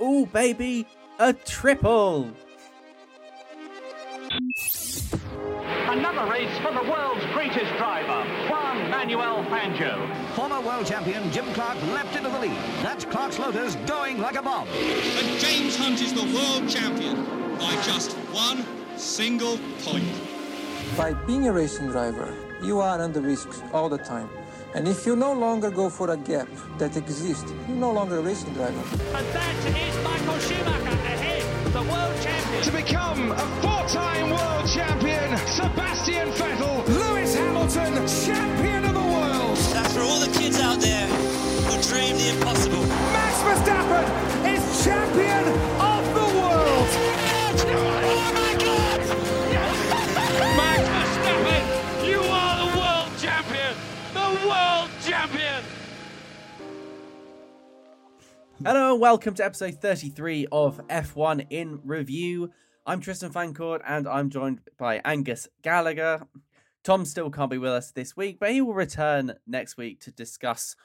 [0.00, 0.86] Oh, baby,
[1.18, 2.30] a triple!
[5.86, 10.34] Another race for the world's greatest driver, Juan Manuel Fangio.
[10.34, 12.56] Former world champion Jim Clark leapt into the lead.
[12.82, 14.66] That's Clark's Lotus going like a bomb.
[14.68, 17.24] And James Hunt is the world champion
[17.58, 18.64] by just one
[18.96, 20.04] single point.
[20.96, 24.28] By being a racing driver, you are under risk all the time.
[24.74, 26.48] And if you no longer go for a gap
[26.78, 28.82] that exists, you're no longer a racing driver.
[29.14, 32.62] And that is Michael Schumacher ahead, the world champion.
[32.64, 39.56] To become a four-time world champion, Sebastian Vettel, Lewis Hamilton, champion of the world.
[39.74, 42.82] That's for all the kids out there who dream the impossible.
[43.14, 44.04] Max Verstappen
[44.56, 45.44] is champion
[45.78, 46.88] of the world.
[58.66, 62.50] Hello welcome to episode 33 of F1 in Review.
[62.86, 66.26] I'm Tristan Fancourt and I'm joined by Angus Gallagher.
[66.82, 70.10] Tom still can't be with us this week, but he will return next week to
[70.10, 70.76] discuss,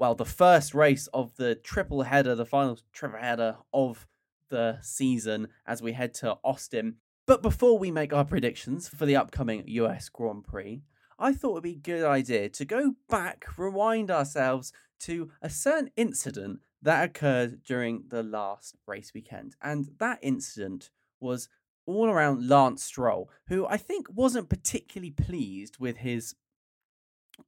[0.00, 4.08] well, the first race of the triple header, the final triple header of
[4.48, 6.96] the season as we head to Austin.
[7.26, 10.82] But before we make our predictions for the upcoming US Grand Prix,
[11.16, 15.48] I thought it would be a good idea to go back, rewind ourselves to a
[15.48, 19.56] certain incident that occurred during the last race weekend.
[19.62, 21.48] And that incident was
[21.86, 26.34] all around Lance Stroll, who I think wasn't particularly pleased with his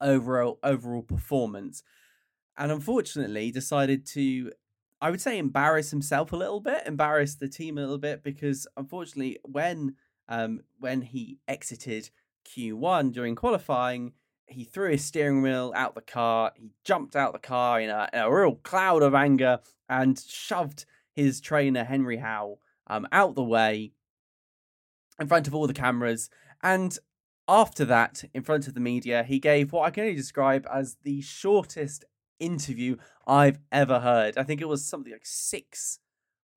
[0.01, 1.83] overall overall performance
[2.57, 4.53] and unfortunately decided to
[5.03, 8.67] I would say embarrass himself a little bit, embarrass the team a little bit because
[8.77, 9.97] unfortunately when
[10.29, 12.11] um when he exited
[12.47, 14.13] Q1 during qualifying,
[14.51, 16.53] he threw his steering wheel out the car.
[16.57, 20.85] He jumped out the car in a, in a real cloud of anger and shoved
[21.15, 23.93] his trainer Henry Howe um, out the way
[25.21, 26.31] in front of all the cameras.
[26.63, 26.99] And
[27.49, 30.97] after that, in front of the media, he gave what I can only describe as
[31.03, 32.05] the shortest
[32.39, 32.97] interview
[33.27, 34.39] I've ever heard.
[34.39, 35.99] I think it was something like six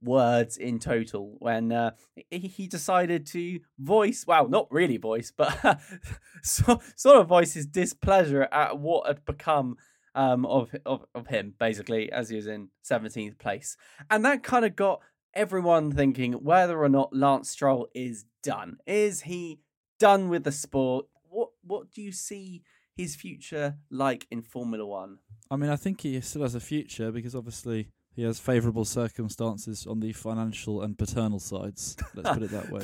[0.03, 1.91] words in total when uh,
[2.29, 5.79] he decided to voice well not really voice but
[6.43, 9.77] so, sort of voice his displeasure at what had become
[10.15, 13.77] um, of, of of him basically as he was in 17th place.
[14.09, 15.01] And that kind of got
[15.33, 18.77] everyone thinking whether or not Lance Stroll is done.
[18.85, 19.59] Is he
[19.99, 21.05] done with the sport?
[21.29, 22.63] What what do you see
[22.95, 25.17] his future like in Formula 1
[25.49, 29.87] I mean I think he still has a future because obviously he has favourable circumstances
[29.87, 31.97] on the financial and paternal sides.
[32.13, 32.81] Let's put it that way.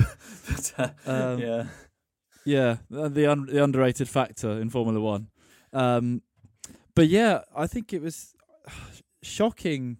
[1.05, 1.63] um, yeah,
[2.45, 5.27] yeah, the un- the underrated factor in Formula One.
[5.71, 6.21] Um,
[6.95, 8.33] but yeah, I think it was
[9.21, 9.97] shocking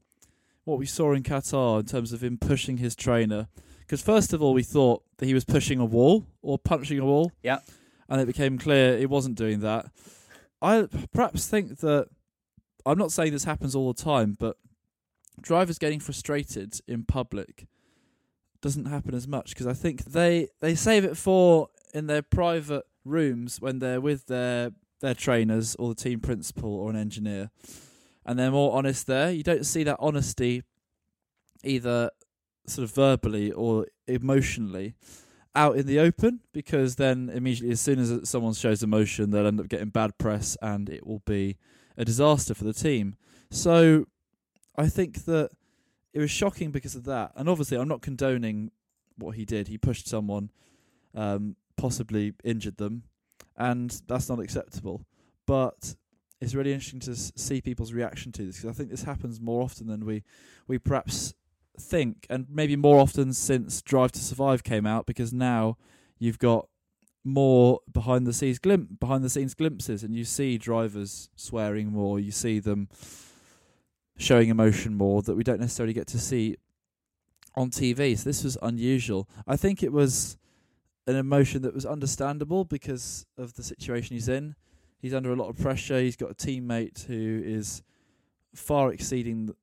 [0.66, 3.48] what we saw in Qatar in terms of him pushing his trainer.
[3.80, 7.06] Because first of all, we thought that he was pushing a wall or punching a
[7.06, 7.32] wall.
[7.44, 7.60] Yeah,
[8.08, 9.86] and it became clear he wasn't doing that.
[10.62, 12.08] I perhaps think that
[12.86, 14.58] I'm not saying this happens all the time, but
[15.42, 17.68] drivers getting frustrated in public
[18.62, 22.86] doesn't happen as much because I think they they save it for in their private
[23.06, 27.52] rooms when they're with their their trainers or the team principal or an engineer,
[28.26, 29.32] and they're more honest there.
[29.32, 30.64] You don't see that honesty
[31.64, 32.12] either
[32.68, 34.96] sort of verbally or emotionally
[35.56, 39.60] out in the open because then immediately as soon as someone shows emotion they'll end
[39.60, 41.58] up getting bad press and it will be
[41.98, 43.16] a disaster for the team.
[43.50, 44.06] So
[44.80, 45.50] I think that
[46.14, 47.34] it was shocking because of that.
[47.36, 48.72] And obviously, I'm not condoning
[49.18, 49.68] what he did.
[49.68, 50.52] He pushed someone,
[51.14, 53.04] um, possibly injured them,
[53.58, 55.06] and that's not acceptable.
[55.46, 55.96] But
[56.40, 59.42] it's really interesting to s- see people's reaction to this because I think this happens
[59.42, 60.24] more often than we
[60.66, 61.34] we perhaps
[61.78, 65.06] think, and maybe more often since Drive to Survive came out.
[65.06, 65.78] Because now
[66.18, 66.70] you've got
[67.26, 72.18] more behind the scenes glim- behind the scenes glimpses, and you see drivers swearing more.
[72.18, 72.88] You see them
[74.20, 76.58] showing emotion more that we don't necessarily get to see
[77.56, 78.18] on TV.
[78.18, 79.28] So this was unusual.
[79.48, 80.38] I think it was
[81.08, 84.56] an emotion that was understandable because of the situation he's in.
[85.02, 86.00] He's under a lot of pressure.
[86.00, 87.82] He's got a teammate who is
[88.54, 89.56] far exceeding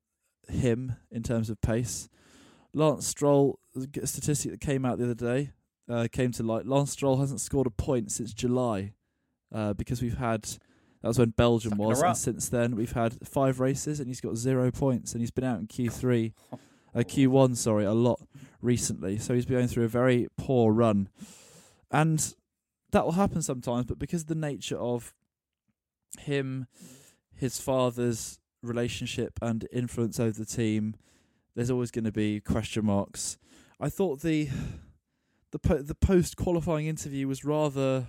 [0.49, 2.09] him in terms of pace.
[2.73, 5.51] Lance Stroll, a statistic that came out the other day,
[5.87, 6.65] uh, came to light.
[6.65, 8.93] Lance Stroll hasn't scored a point since July
[9.53, 10.47] uh, because we've had
[11.01, 13.99] that was when Belgium Stuck in a was, and since then we've had five races,
[13.99, 16.33] and he's got zero points, and he's been out in Q three,
[16.95, 18.19] uh, Q one, sorry, a lot
[18.61, 19.17] recently.
[19.17, 21.09] So he's been going through a very poor run,
[21.91, 22.33] and
[22.91, 23.85] that will happen sometimes.
[23.85, 25.13] But because of the nature of
[26.19, 26.67] him,
[27.35, 30.95] his father's relationship and influence over the team,
[31.55, 33.37] there's always going to be question marks.
[33.79, 34.49] I thought the
[35.51, 38.07] the po- the post qualifying interview was rather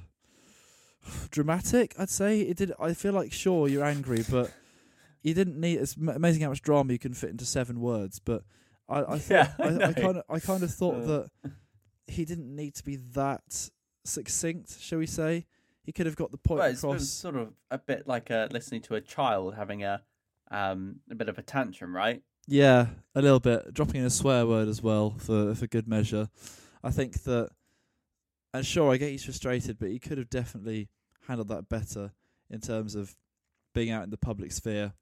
[1.31, 1.95] dramatic.
[1.99, 2.73] I'd say it did.
[2.81, 4.53] I feel like sure you're angry, but
[5.23, 5.79] you didn't need.
[5.81, 8.19] It's m- amazing how much drama you can fit into seven words.
[8.19, 8.43] But
[8.89, 11.31] I, I thought Yeah, I I kind of I kind of thought that
[12.07, 13.71] he didn't need to be that
[14.05, 14.81] succinct.
[14.81, 15.47] Shall we say?
[15.85, 17.01] He could have got the point Well, across.
[17.03, 20.03] it's sort of a bit like uh, listening to a child having a
[20.51, 22.23] um a bit of a tantrum, right?
[22.47, 23.73] Yeah, a little bit.
[23.75, 26.29] Dropping in a swear word as well for for good measure.
[26.83, 27.51] I think that,
[28.53, 30.89] and sure, I get he's frustrated, but he could have definitely
[31.27, 32.13] handled that better
[32.51, 33.15] in terms of
[33.75, 34.93] being out in the public sphere.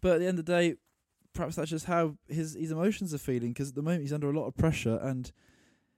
[0.00, 0.76] But at the end of the day,
[1.34, 4.30] perhaps that's just how his his emotions are feeling because at the moment he's under
[4.30, 5.30] a lot of pressure and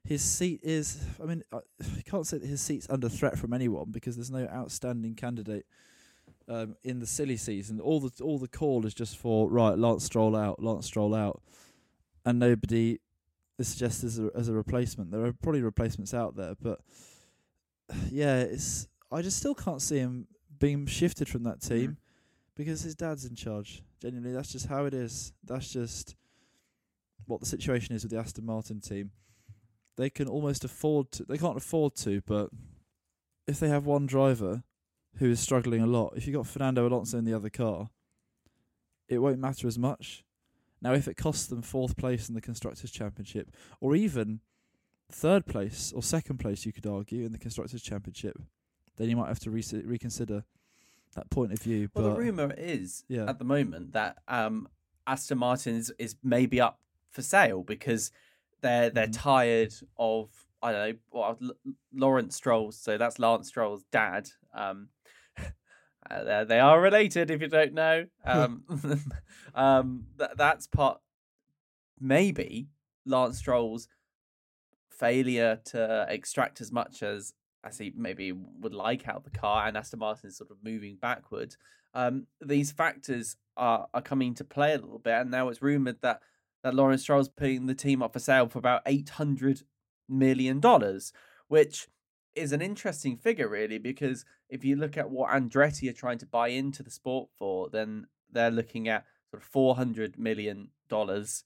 [0.05, 1.05] his seat is.
[1.23, 1.61] I mean, I,
[2.07, 5.67] can't say that his seat's under threat from anyone because there's no outstanding candidate
[6.49, 7.81] um, in the silly season.
[7.81, 11.43] All the all the call is just for right, Lance Stroll out, Lance Stroll out,
[12.25, 12.99] and nobody
[13.61, 15.11] is suggested as a, as a replacement.
[15.11, 16.81] There are probably replacements out there, but
[18.11, 20.27] yeah, it's I just still can't see him
[20.59, 21.75] being shifted from that mm-hmm.
[21.75, 21.97] team
[22.57, 23.83] because his dad's in charge.
[24.01, 25.33] Genuinely, that's just how it is.
[25.45, 26.17] That's just
[27.27, 29.11] what the situation is with the Aston Martin team.
[29.97, 31.25] They can almost afford to.
[31.25, 32.51] They can't afford to, but
[33.47, 34.63] if they have one driver
[35.17, 37.91] who is struggling a lot, if you got Fernando Alonso in the other car,
[39.09, 40.25] it won't matter as much.
[40.83, 43.51] Now, if it costs them fourth place in the constructors' championship,
[43.81, 44.41] or even
[45.11, 48.37] third place or second place, you could argue in the constructors' championship,
[48.97, 50.45] then you might have to re- reconsider
[51.15, 51.89] that point of view.
[51.95, 53.29] Well, but the rumor is Yeah.
[53.29, 54.69] at the moment that um,
[55.07, 56.79] Aston Martin is, is maybe up
[57.11, 58.13] for sale because
[58.61, 59.13] they're they're Mhm.
[59.19, 62.71] tired of I don't know well, L- Lawrence Stroll.
[62.73, 64.29] So that's Lance Stroll's dad.
[64.55, 64.91] Um,
[66.11, 68.07] uh, they- are related if you don't know.
[68.25, 68.65] Um,
[69.55, 71.01] um, that that's part
[72.01, 72.69] maybe
[73.07, 73.89] Lance Stroll's
[74.91, 79.77] failure to extract as much as as he maybe would like out the car, and
[79.77, 81.59] Aston Martin is sort of moving backwards.
[81.93, 86.01] Um, these factors are are coming to play a little bit, and now it's rumored
[86.03, 86.21] that
[86.63, 89.63] that Lawrence Stroll's putting the team up for sale for about eight hundred
[90.09, 91.13] million dollars,
[91.49, 91.89] which
[92.35, 96.27] is an interesting figure, really, because if you look at what Andretti are trying to
[96.27, 101.45] buy into the sport for, then they're looking at sort of four hundred million dollars,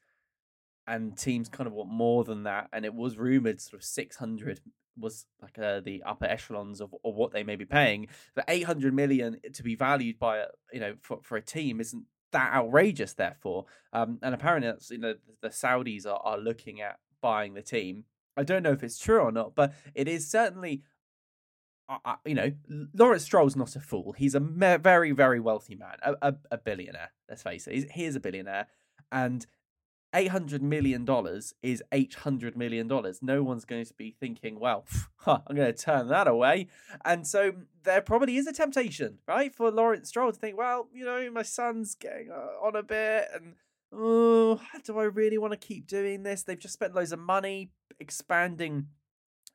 [0.86, 2.68] and teams kind of want more than that.
[2.72, 4.60] And it was rumored sort of six hundred
[4.98, 8.08] was like uh, the upper echelons of, of what they may be paying.
[8.34, 12.04] But eight hundred million to be valued by you know for for a team isn't
[12.32, 13.14] that outrageous.
[13.14, 17.62] Therefore, um, and apparently that's you know the Saudis are, are looking at buying the
[17.62, 18.04] team.
[18.36, 20.82] I don't know if it's true or not, but it is certainly.
[21.86, 22.50] Uh, you know,
[22.94, 24.14] Lawrence Stroll's not a fool.
[24.16, 27.10] He's a me- very, very wealthy man, a, a, a billionaire.
[27.28, 28.68] Let's face it, He's, he is a billionaire,
[29.12, 29.46] and
[30.14, 33.20] eight hundred million dollars is eight hundred million dollars.
[33.20, 34.86] No one's going to be thinking, "Well,
[35.16, 36.68] huh, I'm going to turn that away."
[37.04, 37.52] And so
[37.82, 41.42] there probably is a temptation, right, for Lawrence Stroll to think, "Well, you know, my
[41.42, 43.56] son's getting uh, on a bit, and
[43.92, 46.42] oh, do I really want to keep doing this?
[46.42, 47.70] They've just spent loads of money
[48.04, 48.88] expanding."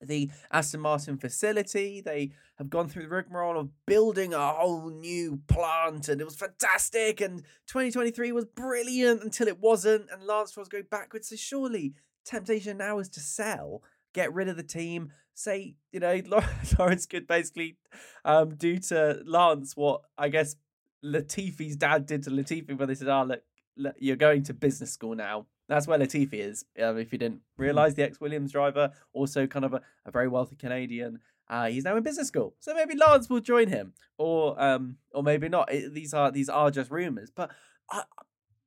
[0.01, 1.99] The Aston Martin facility.
[1.99, 6.35] They have gone through the rigmarole of building a whole new plant, and it was
[6.37, 7.19] fantastic.
[7.19, 11.27] And 2023 was brilliant until it wasn't, and Lance Stroll's going backwards.
[11.27, 13.81] So surely temptation now is to sell,
[14.13, 15.11] get rid of the team.
[15.33, 16.21] Say, you know,
[16.77, 17.77] Lawrence could basically
[18.25, 20.55] um, do to Lance what I guess
[21.03, 23.41] Latifi's dad did to Latifi when they said, "Ah, look,
[23.77, 26.65] look, you're going to business school now." That's where Latifi is.
[26.81, 30.27] Um, if you didn't realize, the ex Williams driver, also kind of a, a very
[30.27, 31.19] wealthy Canadian.
[31.47, 35.23] Uh, he's now in business school, so maybe Lance will join him, or um, or
[35.23, 35.71] maybe not.
[35.71, 37.51] It, these are these are just rumors, but
[37.91, 38.03] uh,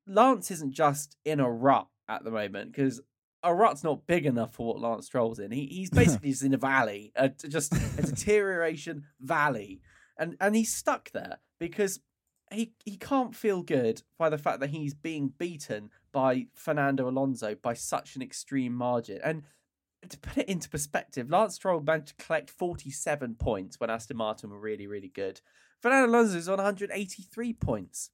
[0.06, 3.00] Lance isn't just in a rut at the moment because
[3.42, 5.50] a rut's not big enough for what Lance Stroll's in.
[5.50, 9.80] He, he's basically just in a valley, a, just a deterioration valley,
[10.16, 12.00] and and he's stuck there because
[12.52, 17.54] he he can't feel good by the fact that he's being beaten by Fernando Alonso
[17.54, 19.20] by such an extreme margin.
[19.24, 19.42] And
[20.08, 24.50] to put it into perspective, Lance Stroll managed to collect 47 points when Aston Martin
[24.50, 25.40] were really, really good.
[25.80, 28.10] Fernando Alonso is on 183 points.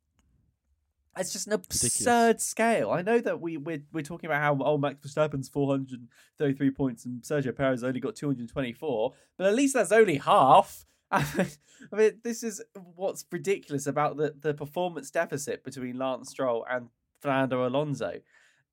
[1.17, 2.91] It's just an absurd scale.
[2.91, 7.23] I know that we we're, we're talking about how oh Max Verstappen's 433 points and
[7.23, 10.87] Sergio Perez only got 224, but at least that's only half.
[11.11, 11.49] I
[11.93, 12.63] mean, this is
[12.95, 16.89] what's ridiculous about the, the performance deficit between Lance Stroll and
[17.21, 18.21] Fernando Alonso.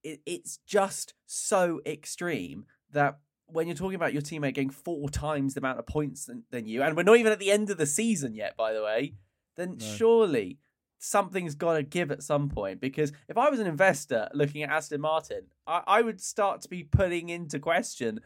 [0.03, 5.53] It, it's just so extreme that when you're talking about your teammate getting four times
[5.53, 7.77] the amount of points than, than you, and we're not even at the end of
[7.77, 9.13] the season yet, by the way,
[9.55, 9.85] then No.
[9.85, 10.59] surely
[10.97, 14.69] something's got to give at some point because if I was an investor looking at
[14.71, 18.19] Aston Martin, I, I would start to be putting into question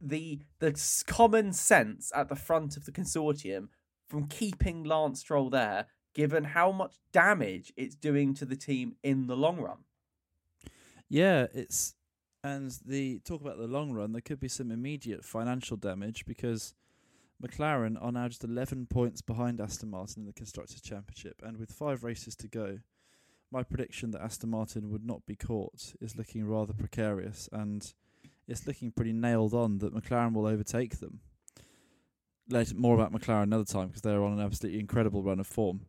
[0.00, 0.72] the the
[1.06, 3.68] common sense at the front of the consortium
[4.08, 9.26] from keeping Lance Stroll there, given how much damage it's doing to the team in
[9.26, 9.78] the long run.
[11.08, 11.94] Yeah, it's
[12.44, 14.12] and the talk about the long run.
[14.12, 16.74] There could be some immediate financial damage because
[17.42, 21.72] McLaren are now just 11 points behind Aston Martin in the constructors' championship, and with
[21.72, 22.78] five races to go,
[23.50, 27.92] my prediction that Aston Martin would not be caught is looking rather precarious, and
[28.46, 31.20] it's looking pretty nailed on that McLaren will overtake them.
[32.48, 35.82] Later, more about McLaren another time because they're on an absolutely incredible run of form.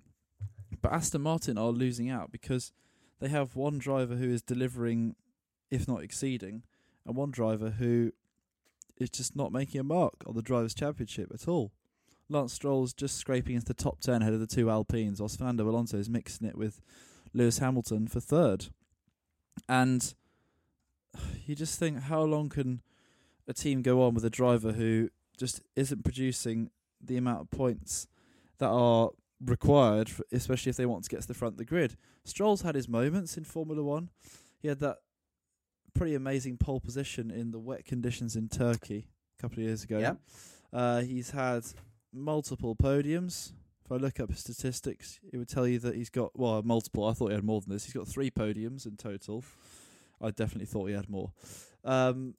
[0.84, 2.74] But Aston Martin are losing out because
[3.20, 5.16] they have one driver who is delivering,
[5.72, 6.64] if not exceeding,
[7.08, 8.12] and one driver who
[8.98, 11.72] is just not making a mark on the Drivers' Championship at all.
[12.28, 15.68] Lance Stroll's just scraping into the top 10 ahead of the two Alpines, whilst Fernando
[15.70, 16.82] Alonso is mixing it with
[17.34, 18.68] Lewis Hamilton for third.
[19.70, 20.14] And
[21.46, 22.82] you just think, how long can
[23.48, 26.72] a team go on with a driver who just isn't producing
[27.02, 28.08] the amount of points
[28.58, 29.12] that are
[29.46, 31.98] required, especially if they want to get to the front of the grid?
[32.24, 34.10] Stroll's had his moments in Formula One.
[34.62, 34.98] He had that
[35.94, 39.08] pretty amazing pole position in the wet conditions in Turkey
[39.38, 40.00] a couple of years ago.
[40.00, 40.14] Yeah.
[40.72, 41.64] Uh, he's had
[42.12, 43.54] multiple podiums.
[43.86, 47.06] If I look up his statistics, it would tell you that he's got well multiple.
[47.06, 47.86] I thought he had more than this.
[47.86, 49.44] He's got three podiums in total.
[50.22, 51.32] I definitely thought he had more.
[51.84, 52.36] Um,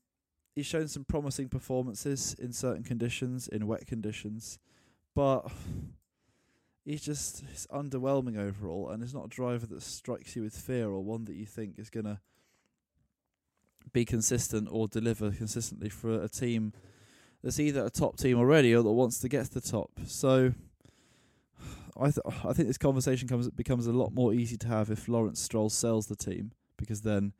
[0.54, 4.58] he's shown some promising performances in certain conditions, in wet conditions,
[5.14, 5.46] but
[6.84, 10.88] he's just he's underwhelming overall, and it's not a driver that strikes you with fear
[10.88, 12.20] or one that you think is gonna
[13.92, 16.72] be consistent or deliver consistently for a team
[17.42, 19.90] that's either a top team already or that wants to get to the top.
[20.06, 20.52] So
[21.96, 25.08] I th- I think this conversation comes becomes a lot more easy to have if
[25.08, 27.32] Lawrence Stroll sells the team because then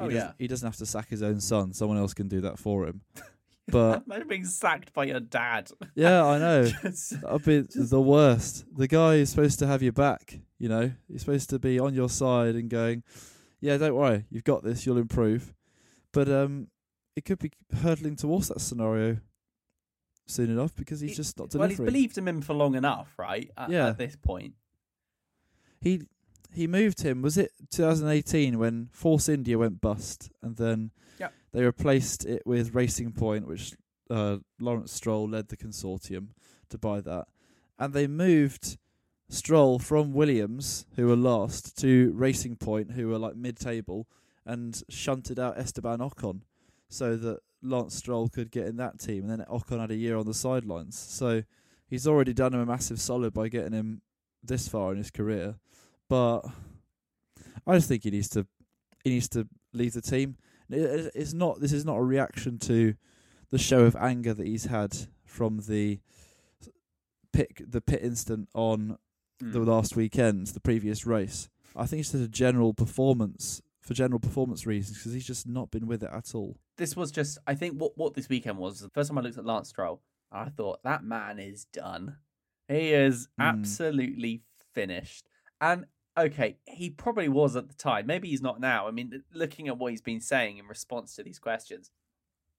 [0.00, 0.32] oh, he, Oh, doesn't, yeah.
[0.38, 1.72] he doesn't have to sack his own son.
[1.72, 3.02] Someone else can do that for him.
[3.68, 5.70] But Imagine being sacked by your dad.
[5.94, 6.64] yeah, I know.
[6.82, 8.64] Just- That'd be the worst.
[8.76, 10.92] The guy is supposed to have your back, you know.
[11.08, 13.02] He's supposed to be on your side and going,
[13.60, 14.84] "Yeah, don't worry, you've got this.
[14.84, 15.54] You'll improve."
[16.12, 16.68] But um,
[17.16, 17.52] it could be
[17.82, 19.18] hurtling towards that scenario
[20.26, 21.76] soon enough because he's It- just not delivering.
[21.78, 23.50] well, he's believed in him for long enough, right?
[23.56, 23.88] At, Yeah.
[23.88, 24.54] at this point.
[25.80, 26.02] he
[26.52, 27.22] he moved him.
[27.22, 30.90] Was it 2018 when Force India went bust, and then.
[31.52, 33.74] They replaced it with Racing Point, which
[34.10, 36.28] uh, Lawrence Stroll led the consortium
[36.70, 37.26] to buy that,
[37.78, 38.78] and they moved
[39.28, 44.06] Stroll from Williams, who were last, to Racing Point, who were like mid-table,
[44.44, 46.40] and shunted out Esteban Ocon,
[46.88, 50.16] so that Lance Stroll could get in that team, and then Ocon had a year
[50.16, 50.98] on the sidelines.
[50.98, 51.44] So
[51.88, 54.02] he's already done him a massive solid by getting him
[54.42, 55.56] this far in his career.
[56.08, 56.40] But
[57.66, 58.46] I just think he needs to
[59.04, 60.36] he needs to leave the team.
[60.72, 62.94] It- it- It's not this is not a reaction to
[63.50, 66.00] the show of anger that he's had from the
[67.32, 68.98] pit the pit incident on
[69.40, 69.66] the Mm.
[69.66, 71.48] last weekend, the previous race.
[71.74, 75.70] I think it's just a general performance for general performance reasons because he's just not
[75.70, 76.56] been with it at all.
[76.78, 79.38] this was just I think what what this weekend was the first time I looked
[79.38, 82.16] at Lance Stroll, I thought that man is done.
[82.68, 83.44] He is Mm.
[83.44, 85.28] absolutely finished.
[85.60, 85.86] And
[86.16, 88.06] okay, he probably was at the time.
[88.06, 88.86] Maybe he's not now.
[88.88, 91.90] I mean, looking at what he's been saying in response to these questions,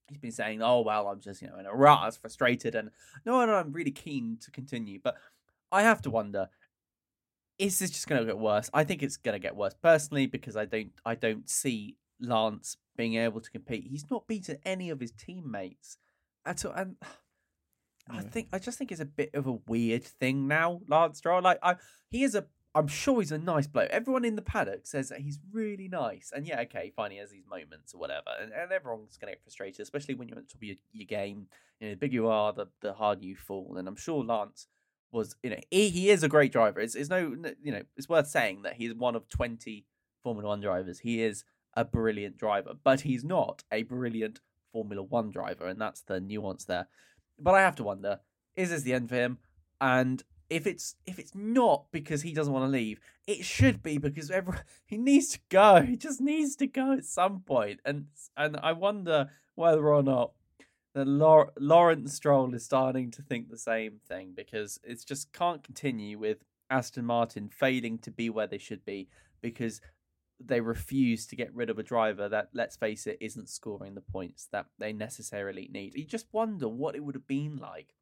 [0.07, 2.75] he's been saying, "Oh well, I'm just you know in a rut, I was frustrated,
[2.75, 2.91] and
[3.25, 5.15] no, no, I'm really keen to continue." But
[5.71, 6.49] I have to wonder.
[7.59, 8.69] Is this just going to get worse?
[8.73, 12.77] I think it's going to get worse personally because I don't, I don't see Lance
[12.97, 13.85] being able to compete.
[13.87, 15.97] He's not beaten any of his teammates
[16.45, 16.95] at all, and
[18.09, 21.41] I think I just think it's a bit of a weird thing now, Lance Stroll.
[21.41, 21.75] Like, I
[22.09, 23.89] he is a, I'm sure he's a nice bloke.
[23.91, 27.29] Everyone in the paddock says that he's really nice, and yeah, okay, fine, he has
[27.29, 30.53] these moments or whatever, and, and everyone's gonna get frustrated, especially when you're at the
[30.53, 31.47] top of your, your game.
[31.79, 34.67] You know, the bigger you are, the the harder you fall, and I'm sure Lance
[35.11, 36.79] was, you know, he, he is a great driver.
[36.79, 39.85] It's, it's no- you know, it's worth saying that he's one of 20
[40.23, 40.99] Formula One drivers.
[40.99, 41.43] He is
[41.75, 44.39] a brilliant driver, but he's not a brilliant
[44.71, 46.87] Formula One driver, and that's the nuance there.
[47.39, 48.19] But I have to wonder:
[48.55, 49.37] is this the end for him?
[49.79, 50.23] And
[50.53, 54.31] if it's if it's not because he doesn't want to leave, it should be because
[54.85, 55.81] he needs to go.
[55.93, 58.05] He just needs to go at some point, and
[58.37, 60.33] and I wonder whether or not
[60.93, 66.19] that Lawrence Stroll is starting to think the same thing because it's just can't continue
[66.19, 66.37] with
[66.69, 69.09] Aston Martin failing to be where they should be
[69.41, 69.81] because
[70.39, 74.01] they refuse to get rid of a driver that, let's face it, isn't scoring the
[74.01, 75.95] points that they necessarily need.
[75.95, 77.95] You just wonder what it would have been like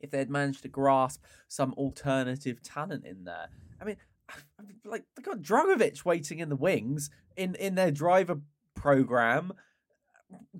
[0.00, 3.48] if they'd managed to grasp some alternative talent in there.
[3.80, 3.96] I mean,
[4.84, 8.40] like they got Drugovich waiting in the wings in in their driver
[8.74, 9.52] program.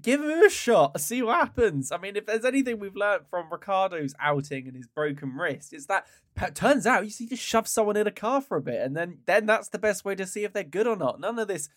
[0.00, 1.92] Give him a shot, see what happens.
[1.92, 5.85] I mean, if there's anything we've learned from Ricciardo's outing and his broken wrist, it's
[5.87, 6.07] that
[6.54, 9.18] turns out you see just shove someone in a car for a bit, and then
[9.26, 11.21] then that's the best way to see if they're good or not.
[11.21, 11.68] None of this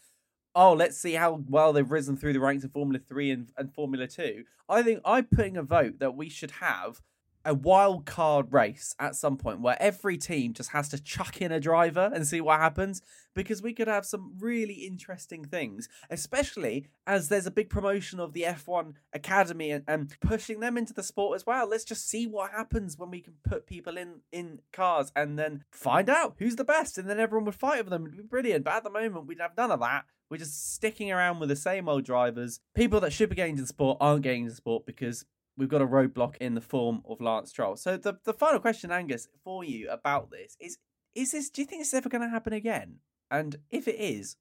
[0.56, 3.74] oh, let's see how well they've risen through the ranks of Formula 3 and, and
[3.74, 4.44] Formula 2.
[4.70, 7.01] I think I'm putting a vote that we should have
[7.46, 11.52] a wild card race at some point where every team just has to chuck in
[11.52, 13.02] a driver and see what happens
[13.34, 18.34] because we could have some really interesting things especially as there's a big promotion of
[18.34, 21.68] the F1 academy and, and pushing them into the sport as well.
[21.68, 25.64] Let's just see what happens when we can put people in in cars and then
[25.72, 28.06] find out who's the best and then everyone would fight over them.
[28.06, 28.64] It'd be brilliant.
[28.64, 30.06] But at the moment we'd have none of that.
[30.30, 32.62] We're just sticking around with the same old drivers.
[32.74, 35.26] People that should be getting to the sport aren't getting to the sport because
[35.58, 37.75] we've got a roadblock in the form of Lance Stroll.
[37.75, 40.77] So the the final question, Angus, for you about this is:
[41.15, 41.50] Is this?
[41.50, 42.98] Do you think it's ever going to happen again?
[43.29, 44.36] And if it is,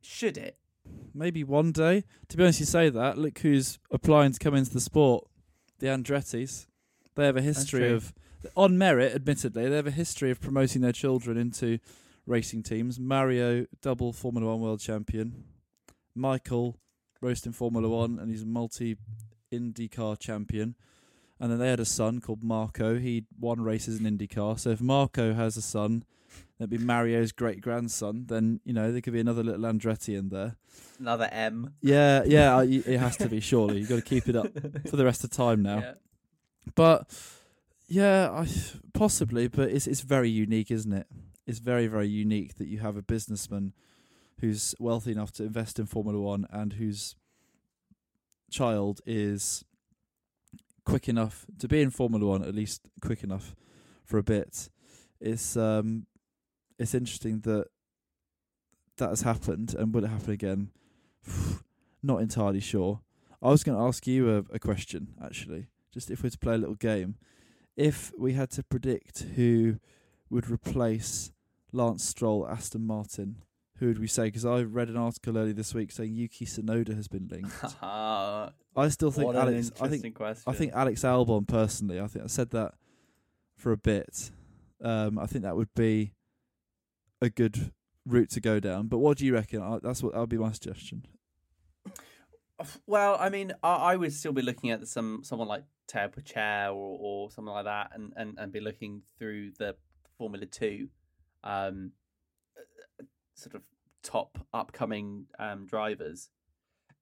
[0.00, 0.56] should it?
[1.14, 2.04] Maybe one day.
[2.28, 3.18] To be honest, you say that.
[3.18, 5.26] Look who's applying to come into the sport.
[5.78, 6.66] The Andrettis.
[7.14, 8.14] They have a history of,
[8.56, 11.78] on merit, admittedly, they have a history of promoting their children into
[12.26, 12.98] racing teams.
[12.98, 15.44] Mario, double Formula One world champion.
[16.14, 16.78] Michael,
[17.22, 18.96] in Formula One, and he's a multi
[19.52, 20.74] IndyCar champion.
[21.38, 22.98] And then they had a son called Marco.
[22.98, 24.58] He won races in IndyCar.
[24.58, 26.04] So if Marco has a son,
[26.58, 28.26] that'd be Mario's great grandson.
[28.28, 30.56] Then you know there could be another little Andretti in there.
[31.00, 31.74] Another M.
[31.80, 33.40] Yeah, yeah, it has to be.
[33.40, 34.52] Surely you've got to keep it up
[34.88, 35.78] for the rest of time now.
[35.78, 35.94] Yeah.
[36.76, 37.08] But
[37.88, 38.46] yeah, I,
[38.92, 39.48] possibly.
[39.48, 41.06] But it's it's very unique, isn't it?
[41.46, 43.72] It's very very unique that you have a businessman
[44.40, 47.16] who's wealthy enough to invest in Formula One and who's
[48.52, 49.64] child is
[50.84, 53.56] quick enough to be in Formula One, at least quick enough
[54.04, 54.68] for a bit.
[55.20, 56.06] It's um,
[56.78, 57.66] it's interesting that
[58.98, 60.70] that has happened, and will it happen again?
[62.02, 63.00] Not entirely sure.
[63.40, 66.38] I was going to ask you a, a question actually, just if we are to
[66.38, 67.16] play a little game.
[67.76, 69.78] If we had to predict who
[70.28, 71.32] would replace
[71.72, 73.38] Lance Stroll, Aston Martin,
[73.82, 74.26] who would we say?
[74.26, 77.52] Because I read an article earlier this week saying Yuki Tsunoda has been linked.
[77.82, 78.52] I
[78.90, 79.72] still think what Alex.
[79.80, 80.44] I think question.
[80.46, 81.98] I think Alex Albon personally.
[81.98, 82.74] I think I said that
[83.56, 84.30] for a bit.
[84.80, 86.12] Um, I think that would be
[87.20, 87.72] a good
[88.06, 88.86] route to go down.
[88.86, 89.60] But what do you reckon?
[89.60, 91.04] I, that's what that would be my suggestion.
[92.86, 96.68] Well, I mean, I, I would still be looking at some someone like Théo Pourchaire
[96.68, 99.74] or, or something like that, and, and, and be looking through the
[100.18, 100.86] Formula Two,
[101.42, 101.90] um,
[103.34, 103.62] sort of
[104.02, 106.30] top upcoming um, drivers,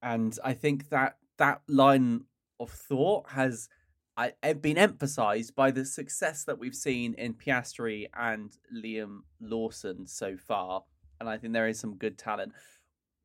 [0.03, 2.25] and I think that that line
[2.59, 3.69] of thought has
[4.17, 10.37] I, been emphasized by the success that we've seen in Piastri and Liam Lawson so
[10.37, 10.85] far,
[11.19, 12.53] and I think there is some good talent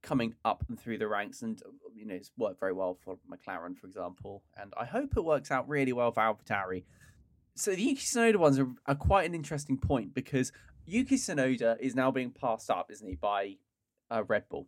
[0.02, 1.62] coming up and through the ranks, and
[1.94, 5.52] you know it's worked very well for McLaren, for example, and I hope it works
[5.52, 6.84] out really well for AlphaTauri.
[7.56, 10.52] So the Yuki Tsunoda ones are, are quite an interesting point because
[10.86, 13.58] Yuki Tsunoda is now being passed up, isn't he, by
[14.10, 14.68] uh, Red Bull?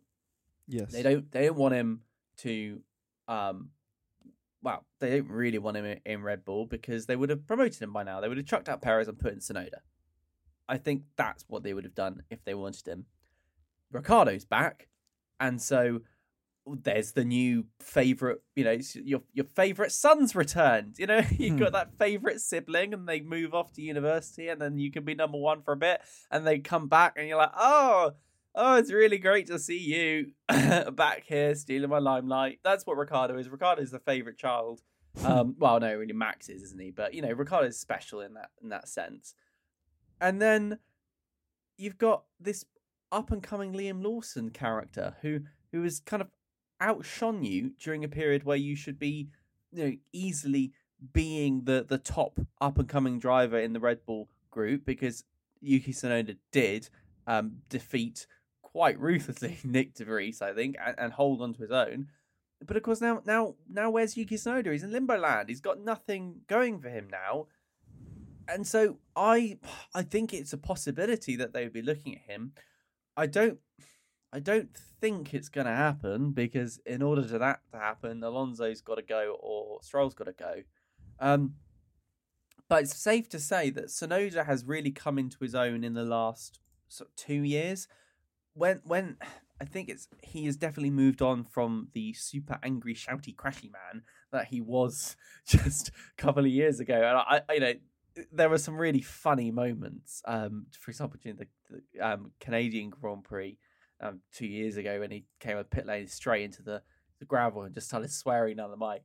[0.66, 0.92] Yes.
[0.92, 1.30] They don't.
[1.30, 2.00] They don't want him
[2.38, 2.80] to.
[3.26, 3.70] Um,
[4.62, 7.92] well, they don't really want him in Red Bull because they would have promoted him
[7.92, 8.20] by now.
[8.20, 9.80] They would have chucked out Perez and put in Tsunoda.
[10.68, 13.06] I think that's what they would have done if they wanted him.
[13.90, 14.88] Ricciardo's back,
[15.40, 16.00] and so
[16.66, 18.42] there's the new favorite.
[18.54, 20.98] You know, your your favorite son's returned.
[20.98, 21.58] You know, you've hmm.
[21.58, 25.14] got that favorite sibling, and they move off to university, and then you can be
[25.14, 28.12] number one for a bit, and they come back, and you're like, oh,
[28.58, 30.32] oh, it's really great to see you
[30.92, 32.58] back here stealing my limelight.
[32.64, 33.48] That's what Ricciardo is.
[33.48, 34.82] Ricciardo is the favorite child.
[35.24, 36.90] Um, well, no, really, Max is, isn't he?
[36.90, 39.34] But you know, Ricciardo is special in that in that sense.
[40.20, 40.80] And then
[41.78, 42.64] you've got this
[43.12, 45.40] up and coming Liam Lawson character who
[45.72, 46.28] who has kind of
[46.80, 49.28] outshone you during a period where you should be,
[49.72, 50.72] you know, easily
[51.12, 55.24] being the the top up and coming driver in the Red Bull group because
[55.60, 56.88] Yuki Tsunoda did
[57.26, 58.26] um, defeat
[58.78, 60.04] quite ruthlessly Nick de
[60.40, 62.06] I think, and, and, hold on to his own.
[62.64, 64.70] But of course, now, now, now, where's Yuki Tsunoda?
[64.70, 65.48] He's in limbo land.
[65.48, 67.48] He's got nothing going for him now,
[68.46, 69.58] and so I,
[69.96, 72.52] I think it's a possibility that they would be looking at him.
[73.16, 73.58] I don't,
[74.32, 78.80] I don't think it's going to happen because in order for that to happen, Alonso's
[78.80, 80.62] got to go or Stroll's got to go.
[81.18, 81.54] Um,
[82.68, 86.04] but it's safe to say that Tsunoda has really come into his own in the
[86.04, 87.88] last sort of two years
[88.58, 89.16] when when
[89.60, 94.02] I think it's he has definitely moved on from the super angry, shouty, crashy man
[94.32, 95.16] that he was
[95.46, 95.92] just a
[96.22, 96.94] couple of years ago.
[96.94, 97.72] And I, I you know,
[98.32, 100.22] there were some really funny moments.
[100.26, 103.56] Um, for example, during the, the um, Canadian Grand Prix
[104.00, 106.82] um, two years ago when he came with pit lane straight into the,
[107.18, 109.02] the gravel and just started swearing on the mic.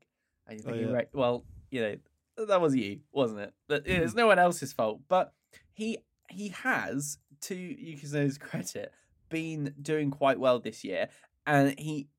[0.48, 0.94] And you Oh, think, yeah.
[0.94, 3.54] right, well, you know, that was you, wasn't it?
[3.68, 5.02] But you know, it's no one else's fault.
[5.08, 5.34] But
[5.74, 5.98] he
[6.30, 8.92] he has, to Yuki Tsunoda's credit,
[9.30, 11.10] been doing quite well this year,
[11.46, 12.10] and he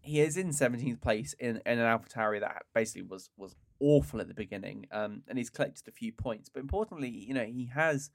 [0.00, 4.28] he is in 17th place in, in an AlphaTauri that basically was was awful at
[4.28, 6.48] the beginning, um, and he's collected a few points.
[6.48, 8.10] But importantly, you know, he has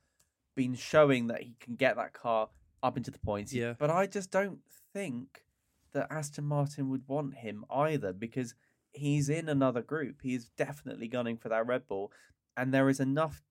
[0.55, 2.49] been showing that he can get that car
[2.81, 3.53] up into the points.
[3.53, 3.73] Yeah.
[3.77, 4.59] But I just don't
[4.93, 5.45] think
[5.93, 8.55] that Aston Martin would want him either because
[8.91, 10.17] he's in another group.
[10.21, 12.11] He's definitely gunning for that Red Bull,
[12.57, 13.41] and there is enough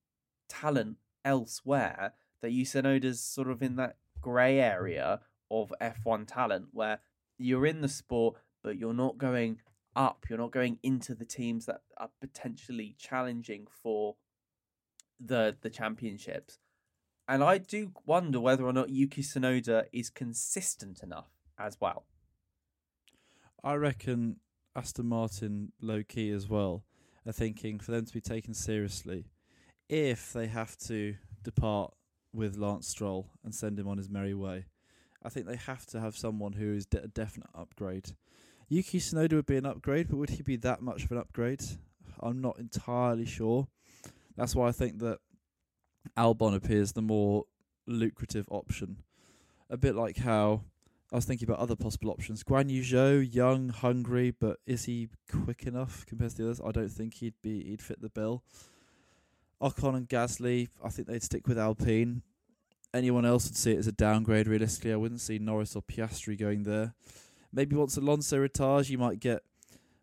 [0.48, 7.00] talent elsewhere that Yuki Tsunoda's sort of in that grey area of F1 talent where
[7.38, 9.58] you're in the sport, but you're not going
[9.94, 10.24] up.
[10.28, 14.16] You're not going into the teams that are potentially challenging for
[15.20, 16.58] the the championships.
[17.28, 22.06] And I do wonder whether or not Yuki Tsunoda is consistent enough as well.
[23.62, 24.36] I reckon
[24.74, 26.84] Aston Martin low key as well
[27.24, 29.26] are thinking for them to be taken seriously
[29.88, 31.94] if they have to depart
[32.32, 34.66] with Lance Stroll and send him on his merry way.
[35.22, 38.12] I think they have to have someone who is de- a definite upgrade.
[38.68, 41.62] Yuki Tsunoda would be an upgrade, but would he be that much of an upgrade?
[42.20, 43.68] I'm not entirely sure.
[44.36, 45.18] That's why I think that
[46.16, 47.44] Albon appears the more
[47.86, 49.02] lucrative option.
[49.70, 50.62] A bit like how
[51.12, 52.42] I was thinking about other possible options.
[52.42, 56.60] Guan Yu Zhou, young, hungry, but is he quick enough compared to the others?
[56.64, 58.42] I don't think he'd be he'd fit the bill.
[59.62, 62.22] Ocon and Gasly, I think they'd stick with Alpine.
[62.92, 64.92] Anyone else would see it as a downgrade realistically.
[64.92, 66.94] I wouldn't see Norris or Piastri going there.
[67.52, 69.42] Maybe once Alonso retires you might get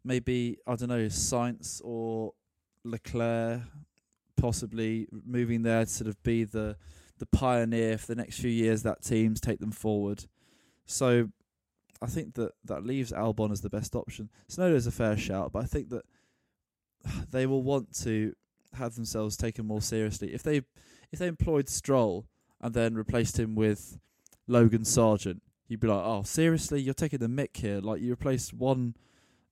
[0.04, 2.34] maybe I don't know, Sainz or
[2.84, 3.62] Leclerc
[4.38, 6.78] possibly moving there to sort of be the
[7.18, 10.26] the pioneer for the next few years that teams take them forward.
[10.86, 11.30] So
[12.02, 14.30] I think that that leaves Albon as the best option.
[14.50, 16.06] Tsunoda's a fair shout, but I think that
[17.32, 18.34] they will want to
[18.74, 20.34] have themselves taken more seriously.
[20.34, 20.62] If they
[21.12, 22.26] if they employed Stroll
[22.62, 23.98] and then replaced him with
[24.48, 26.82] Logan Sargeant, you'd be like, "Oh, seriously?
[26.82, 27.80] You're taking the mick here?
[27.80, 28.96] Like you replaced one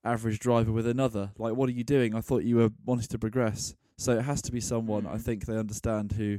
[0.04, 1.32] average driver with another?
[1.36, 2.14] Like what are you doing?
[2.14, 5.22] I thought you were wanting to progress." So it has to be someone I Mm.
[5.22, 6.38] think they understand who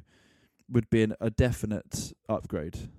[0.70, 2.90] would be an, a definite upgrade.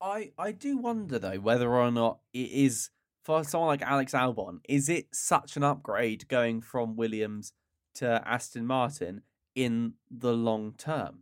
[0.00, 2.90] I I do wonder though whether or not it is
[3.22, 7.52] for someone like Alex Albon, is it such an upgrade going from Williams
[7.94, 9.22] to Aston Martin
[9.54, 11.20] in the long term?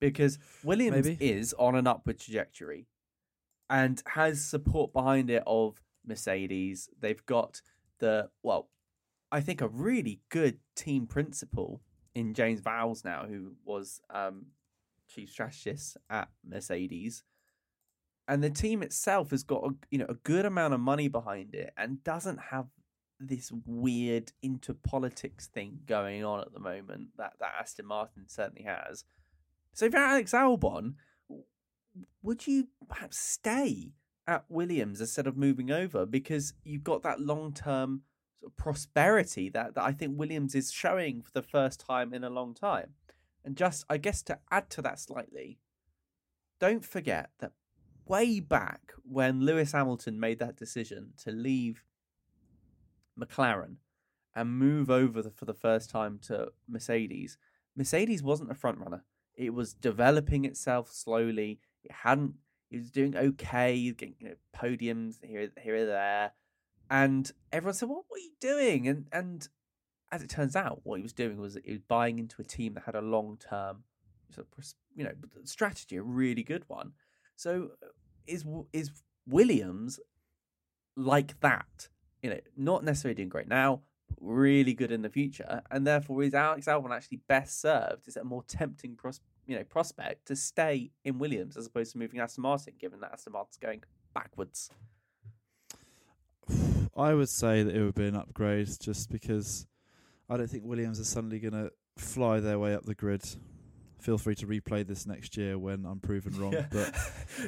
[0.00, 1.30] Because Williams Maybe.
[1.30, 2.86] is on an upward trajectory
[3.70, 6.88] and has support behind it of Mercedes.
[7.00, 7.62] They've got
[7.98, 8.68] the well,
[9.32, 11.80] I think a really good team principal
[12.14, 14.46] in James Vowles now, who was um,
[15.08, 17.24] chief strategist at Mercedes
[18.28, 21.54] and the team itself has got a, you know a good amount of money behind
[21.54, 22.66] it and doesn't have
[23.18, 28.64] this weird into politics thing going on at the moment that that Aston Martin certainly
[28.64, 29.04] has.
[29.72, 30.94] So if you're Alex Albon,
[32.22, 33.92] would you perhaps stay
[34.26, 38.02] at Williams instead of moving over because you've got that long term
[38.40, 42.24] sort of prosperity that, that I think Williams is showing for the first time in
[42.24, 42.94] a long time.
[43.44, 45.58] And just I guess to add to that slightly,
[46.58, 47.52] don't forget that
[48.06, 51.84] way back when Lewis Hamilton made that decision to leave
[53.18, 53.76] McLaren
[54.34, 57.38] and move over the, for the first time to Mercedes,
[57.76, 59.04] Mercedes wasn't a front runner.
[59.34, 61.60] It was developing itself slowly.
[61.82, 62.34] It hadn't.
[62.70, 66.32] It was doing okay, getting you know, podiums here, here, and there,
[66.90, 69.46] and everyone said, "What were you doing?" And and
[70.10, 72.74] as it turns out, what he was doing was he was buying into a team
[72.74, 73.84] that had a long term,
[74.94, 75.12] you know,
[75.44, 76.92] strategy, a really good one.
[77.36, 77.88] So uh,
[78.26, 78.90] is is
[79.26, 80.00] Williams
[80.96, 81.88] like that?
[82.26, 86.24] You know, not necessarily doing great now, but really good in the future, and therefore
[86.24, 88.08] is Alex Albon actually best served?
[88.08, 91.92] Is it a more tempting pros- you know prospect to stay in Williams as opposed
[91.92, 94.70] to moving Aston Martin, given that Aston Martin's going backwards?
[96.96, 99.68] I would say that it would be an upgrade just because
[100.28, 103.22] I don't think Williams is suddenly going to fly their way up the grid.
[104.00, 106.56] Feel free to replay this next year when I'm proven wrong.
[106.72, 106.94] But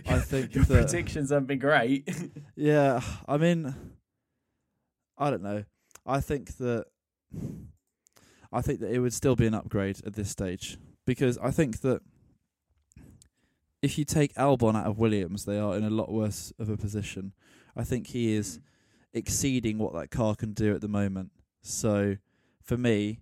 [0.07, 2.09] I think your that- predictions haven't been great.
[2.57, 3.75] yeah, I mean,
[5.19, 5.65] I don't know.
[6.07, 6.87] I think that
[8.53, 11.83] I think that it would still be an upgrade at this stage because I think
[11.83, 12.01] that
[13.83, 16.77] if you take Albon out of Williams, they are in a lot worse of a
[16.77, 17.33] position.
[17.77, 19.19] I think he is hmm.
[19.19, 21.31] exceeding what that car can do at the moment.
[21.63, 22.17] So
[22.63, 23.21] for me,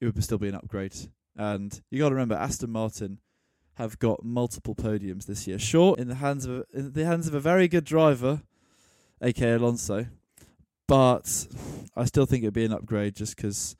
[0.00, 0.94] it would still be an upgrade.
[1.36, 3.18] And you got to remember, Aston Martin
[3.74, 5.58] have got multiple podiums this year.
[5.58, 8.42] Sure, in the hands of a, in the hands of a very good driver,
[9.20, 10.06] aka Alonso,
[10.86, 11.46] but
[11.96, 13.76] I still think it'd be an upgrade just because.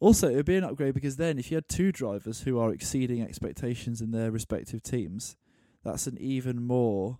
[0.00, 2.72] Also, it would be an upgrade because then, if you had two drivers who are
[2.72, 5.36] exceeding expectations in their respective teams,
[5.84, 7.18] that's an even more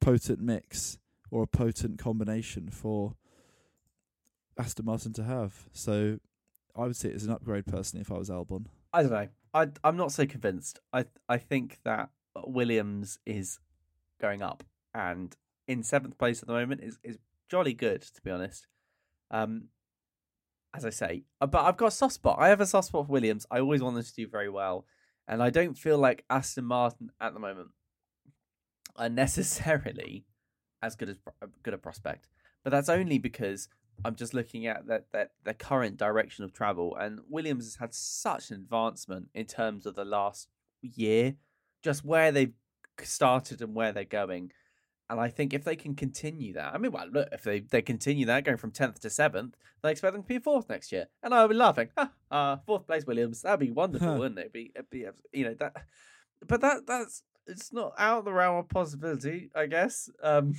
[0.00, 0.98] potent mix
[1.30, 3.14] or a potent combination for
[4.58, 5.66] Aston Martin to have.
[5.72, 6.18] So
[6.74, 8.66] I would say it as an upgrade personally if I was Albon.
[8.92, 9.28] I don't know.
[9.54, 10.80] I I'm not so convinced.
[10.92, 12.10] I I think that
[12.44, 13.58] Williams is
[14.20, 15.34] going up and
[15.68, 18.66] in seventh place at the moment is is jolly good to be honest.
[19.30, 19.68] Um,
[20.74, 22.36] as I say, uh, but I've got a soft spot.
[22.38, 23.46] I have a soft spot for Williams.
[23.50, 24.84] I always want them to do very well,
[25.26, 27.68] and I don't feel like Aston Martin at the moment
[28.96, 30.26] are necessarily
[30.82, 31.18] as good as
[31.62, 32.28] good a prospect.
[32.62, 33.68] But that's only because
[34.04, 37.94] I'm just looking at that that the current direction of travel, and Williams has had
[37.94, 40.48] such an advancement in terms of the last
[40.82, 41.34] year,
[41.82, 42.54] just where they've
[43.02, 44.52] started and where they're going.
[45.08, 47.80] And I think if they can continue that, I mean, well, look, if they, they
[47.80, 51.06] continue that, going from 10th to 7th, they expect them to be fourth next year.
[51.22, 51.88] And I'll be laughing.
[51.96, 53.42] Ah, uh, fourth place, Williams.
[53.42, 54.14] That'd be wonderful, huh.
[54.18, 54.42] wouldn't it?
[54.42, 55.76] It'd be, it'd be, you know, that.
[56.46, 60.10] But that that's it's not out of the realm of possibility, I guess.
[60.22, 60.54] Um,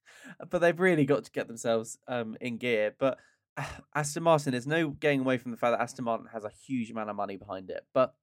[0.50, 2.94] but they've really got to get themselves um, in gear.
[2.98, 3.18] But
[3.56, 6.50] uh, Aston Martin, there's no getting away from the fact that Aston Martin has a
[6.66, 7.86] huge amount of money behind it.
[7.94, 8.14] But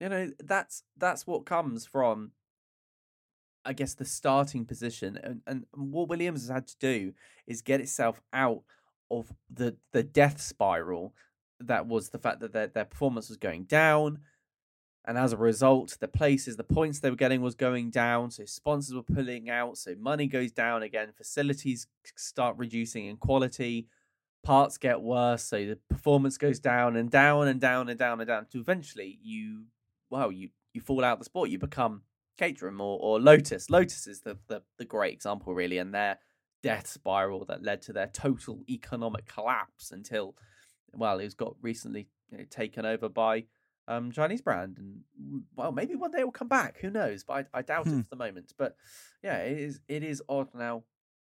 [0.00, 2.32] you know that's that's what comes from,
[3.64, 5.18] I guess, the starting position.
[5.22, 7.12] And and what Williams has had to do
[7.46, 8.62] is get itself out
[9.10, 11.14] of the the death spiral
[11.60, 14.18] that was the fact that their their performance was going down
[15.08, 18.30] and as a result, the places, the points they were getting was going down.
[18.30, 19.78] So sponsors were pulling out.
[19.78, 21.12] So money goes down again.
[21.16, 23.86] Facilities start reducing in quality.
[24.42, 25.44] Parts get worse.
[25.44, 28.46] So the performance goes down and down and down and down and down.
[28.52, 29.64] To eventually you,
[30.10, 31.48] well, you you fall out of the sport.
[31.48, 32.02] You become
[32.38, 33.68] Caterham or, or Lotus.
[33.68, 36.18] Lotus is the, the the great example really, and their
[36.62, 40.34] death spiral that led to their total economic collapse until,
[40.92, 43.44] well, it was got recently you know, taken over by
[43.86, 46.78] um, Chinese brand, and well, maybe one day it will come back.
[46.80, 47.24] Who knows?
[47.24, 48.00] But I, I doubt hmm.
[48.00, 48.52] it for the moment.
[48.56, 48.76] But
[49.22, 50.84] yeah, it is it is odd now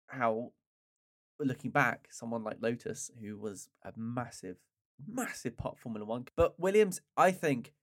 [0.08, 0.52] how
[1.39, 4.58] looking back, someone like Lotus, who was a massive,
[5.08, 7.74] massive pop Formula One, but Williams, I think,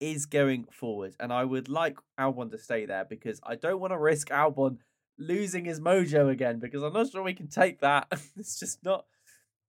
[0.00, 3.92] is going forward, and I would like Albon to stay there because I don't want
[3.92, 4.78] to risk Albon
[5.18, 8.06] losing his mojo again because I'm not sure we can take that.
[8.36, 9.04] it's just not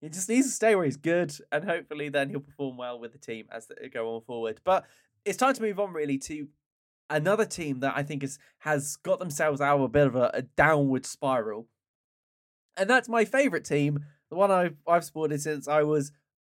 [0.01, 3.11] he just needs to stay where he's good, and hopefully then he'll perform well with
[3.11, 4.61] the team as they go on forward.
[4.63, 4.85] But
[5.25, 6.47] it's time to move on really to
[7.09, 10.31] another team that I think is has got themselves out of a bit of a,
[10.33, 11.67] a downward spiral,
[12.77, 16.11] and that's my favourite team, the one I've I've supported since I was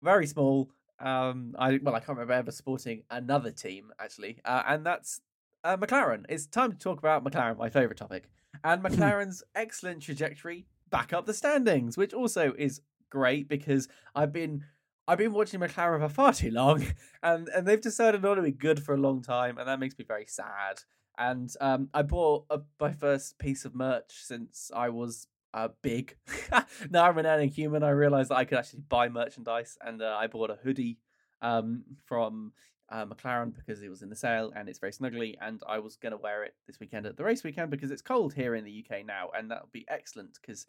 [0.02, 0.70] very small.
[1.00, 5.22] Um, I well, I can't remember ever supporting another team actually, uh, and that's
[5.64, 6.26] uh, McLaren.
[6.30, 8.30] It's time to talk about McLaren, my favourite topic,
[8.64, 14.66] and McLaren's excellent trajectory back up the standings, which also is great because I've been
[15.08, 16.86] I've been watching McLaren for far too long,
[17.24, 19.98] and and they've decided not to be good for a long time, and that makes
[19.98, 20.82] me very sad.
[21.18, 26.16] And um, I bought a, my first piece of merch since I was uh, big.
[26.90, 27.84] now I'm an earning human.
[27.84, 31.00] I realized that I could actually buy merchandise, and uh, I bought a hoodie
[31.42, 32.54] um, from
[32.92, 35.36] uh, McLaren because it was in the sale and it's very snuggly.
[35.42, 38.02] And I was going to wear it this weekend at the race weekend because it's
[38.02, 40.66] cold here in the UK now, and that would be excellent because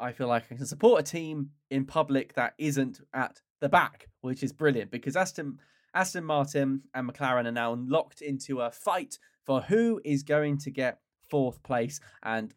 [0.00, 4.08] I feel like I can support a team in public that isn't at the back,
[4.20, 5.58] which is brilliant because Aston
[5.94, 10.70] Aston Martin and McLaren are now locked into a fight for who is going to
[10.70, 10.98] get
[11.30, 12.00] fourth place.
[12.22, 12.52] And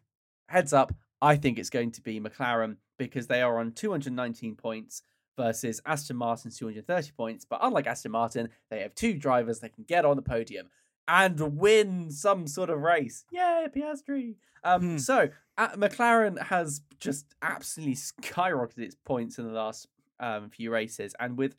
[0.48, 5.02] heads up, I think it's going to be McLaren because they are on 219 points
[5.36, 7.44] versus Aston Martin's 230 points.
[7.44, 10.68] But unlike Aston Martin, they have two drivers that can get on the podium
[11.06, 13.24] and win some sort of race.
[13.32, 14.34] Yay, Piastri!
[14.62, 14.98] Um, hmm.
[14.98, 19.88] So uh, McLaren has just absolutely skyrocketed its points in the last
[20.20, 21.54] um, few races, and with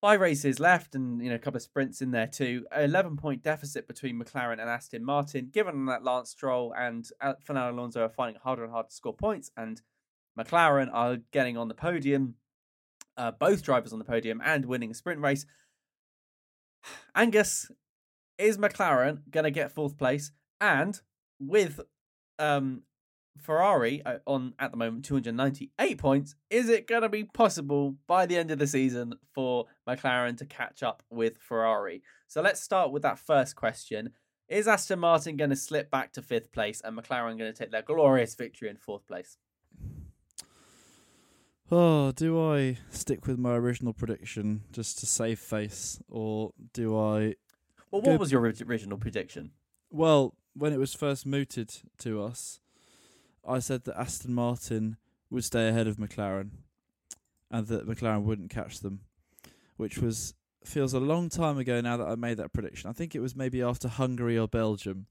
[0.00, 3.42] five races left and you know a couple of sprints in there too, eleven point
[3.42, 5.50] deficit between McLaren and Aston Martin.
[5.52, 8.94] Given that Lance Stroll and uh, Fernando Alonso are finding it harder and harder to
[8.94, 9.80] score points, and
[10.38, 12.34] McLaren are getting on the podium,
[13.16, 15.46] uh, both drivers on the podium and winning a sprint race.
[17.14, 17.70] Angus,
[18.38, 20.32] is McLaren going to get fourth place?
[20.60, 21.00] And
[21.38, 21.80] with
[22.38, 22.82] um,
[23.40, 26.34] Ferrari uh, on at the moment 298 points.
[26.50, 30.46] Is it going to be possible by the end of the season for McLaren to
[30.46, 32.02] catch up with Ferrari?
[32.28, 34.10] So let's start with that first question.
[34.48, 37.72] Is Aston Martin going to slip back to fifth place and McLaren going to take
[37.72, 39.38] their glorious victory in fourth place?
[41.70, 47.34] Oh, do I stick with my original prediction just to save face, or do I?
[47.90, 48.20] Well, what Good.
[48.20, 49.50] was your original prediction?
[49.90, 52.60] Well, when it was first mooted to us,
[53.48, 54.96] I said that Aston Martin
[55.30, 56.50] would stay ahead of McLaren,
[57.50, 59.00] and that McLaren wouldn't catch them,
[59.76, 62.90] which was feels a long time ago now that I made that prediction.
[62.90, 65.06] I think it was maybe after Hungary or Belgium,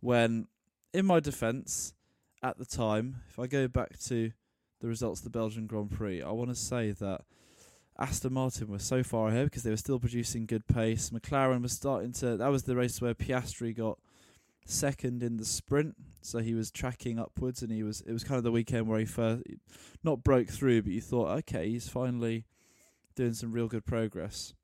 [0.00, 0.46] when,
[0.94, 1.92] in my defence,
[2.42, 4.32] at the time, if I go back to
[4.80, 7.22] the results of the Belgian Grand Prix, I want to say that
[7.98, 11.10] Aston Martin were so far ahead because they were still producing good pace.
[11.10, 12.36] McLaren was starting to.
[12.36, 13.98] That was the race where Piastri got
[14.66, 18.02] second in the sprint, so he was tracking upwards, and he was.
[18.02, 19.42] It was kind of the weekend where he first
[20.02, 22.44] not broke through, but you thought, okay, he's finally
[23.14, 24.54] doing some real good progress.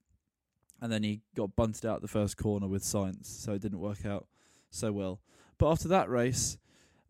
[0.80, 4.04] And then he got bunted out the first corner with Sainz, so it didn't work
[4.04, 4.26] out
[4.68, 5.20] so well.
[5.56, 6.58] But after that race,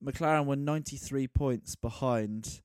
[0.05, 2.61] McLaren were 93 points behind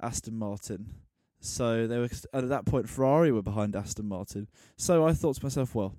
[0.00, 0.94] Aston Martin.
[1.40, 4.48] So they were at that point Ferrari were behind Aston Martin.
[4.76, 5.96] So I thought to myself, well,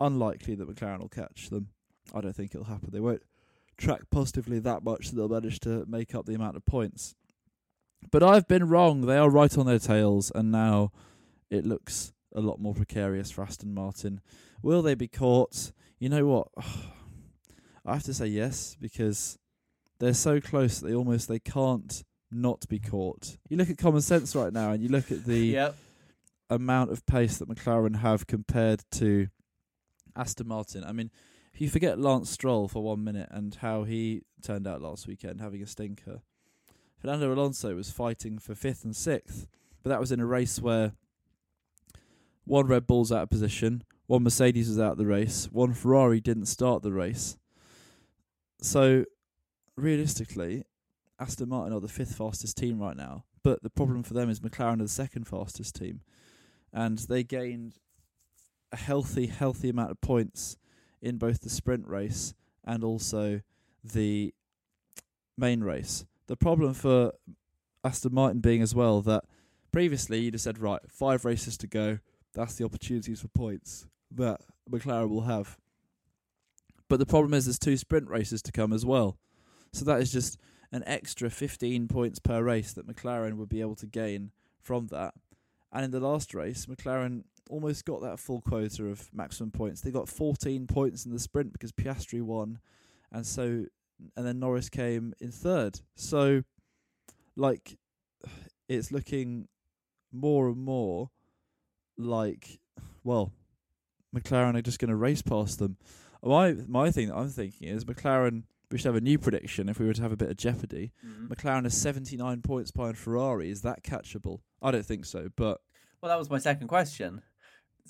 [0.00, 1.68] unlikely that McLaren will catch them.
[2.14, 2.90] I don't think it'll happen.
[2.92, 3.22] They won't
[3.76, 7.14] track positively that much that they'll manage to make up the amount of points.
[8.10, 9.02] But I've been wrong.
[9.02, 10.90] They are right on their tails, and now
[11.50, 14.20] it looks a lot more precarious for Aston Martin.
[14.62, 15.72] Will they be caught?
[15.98, 16.48] You know what?
[17.86, 19.38] I have to say yes because
[19.98, 23.36] they're so close that they almost they can't not be caught.
[23.48, 25.76] You look at common sense right now, and you look at the Yep.
[26.48, 29.28] amount of pace that McLaren have compared to
[30.16, 30.84] Aston Martin.
[30.84, 31.10] I mean,
[31.60, 35.62] you forget Lance Stroll for one minute and how he turned out last weekend, having
[35.62, 36.22] a stinker,
[36.98, 39.46] Fernando Alonso was fighting for fifth and sixth,
[39.82, 40.92] but that was in a race where
[42.44, 46.18] one Red Bull's out of position, one Mercedes was out of the race, one Ferrari
[46.18, 47.36] didn't start the race.
[48.62, 49.04] So,
[49.76, 50.64] realistically,
[51.18, 54.40] Aston Martin are the fifth fastest team right now, but the problem for them is
[54.40, 56.00] McLaren are the second fastest team,
[56.72, 57.74] and they gained
[58.72, 60.56] a healthy, healthy amount of points
[61.02, 62.34] in both the sprint race
[62.64, 63.40] and also
[63.82, 64.34] the
[65.36, 66.04] main race.
[66.26, 67.12] The problem for
[67.84, 69.24] Aston Martin being as well that
[69.72, 71.98] previously you'd have said, right, five races to go,
[72.34, 75.56] that's the opportunities for points that McLaren will have.
[76.88, 79.16] But the problem is there's two sprint races to come as well.
[79.72, 80.38] So that is just
[80.72, 85.14] an extra 15 points per race that McLaren would be able to gain from that.
[85.72, 89.80] And in the last race, McLaren almost got that full quota of maximum points.
[89.80, 92.58] They got 14 points in the sprint because Piastri won,
[93.12, 93.66] and so
[94.16, 95.80] and then Norris came in third.
[95.94, 96.42] So,
[97.36, 97.76] like,
[98.68, 99.48] it's looking
[100.12, 101.10] more and more
[101.98, 102.60] like,
[103.04, 103.32] well,
[104.14, 105.76] McLaren are just going to race past them.
[106.22, 108.44] My my thing that I'm thinking is McLaren.
[108.70, 110.92] We should have a new prediction if we were to have a bit of jeopardy.
[111.04, 111.26] Mhm.
[111.28, 113.50] McLaren is 79 points behind Ferrari.
[113.50, 114.42] Is that catchable?
[114.62, 115.60] I don't think so, but
[116.00, 117.20] Well, that was my second question.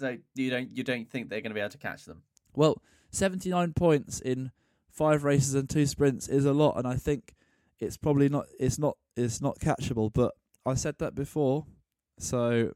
[0.01, 2.23] So you don't you don't think they're going to be able to catch them?
[2.57, 4.51] Well, 79 points in
[4.91, 7.35] five races and two sprints is a lot, and I think
[7.79, 8.47] it's probably not.
[8.59, 8.97] It's not.
[9.15, 10.11] It's not catchable.
[10.11, 10.33] But
[10.65, 11.67] I said that before,
[12.19, 12.73] so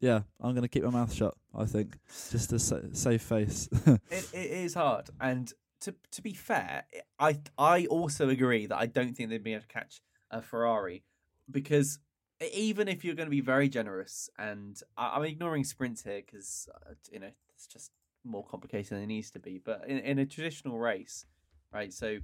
[0.00, 1.34] yeah, I'm going to keep my mouth shut.
[1.54, 1.96] I think
[2.32, 3.68] just to sa- save face.
[4.10, 5.52] It, it is hard, and
[5.82, 6.86] to to be fair,
[7.20, 11.04] I I also agree that I don't think they'd be able to catch a Ferrari
[11.48, 12.00] because
[12.52, 16.68] even if you're going to be very generous, and I, I'm ignoring sprints here because
[16.74, 17.90] uh, you know it's just
[18.24, 19.60] more complicated than it needs to be.
[19.62, 21.26] But in, in a traditional race,
[21.72, 21.92] right?
[21.92, 22.18] So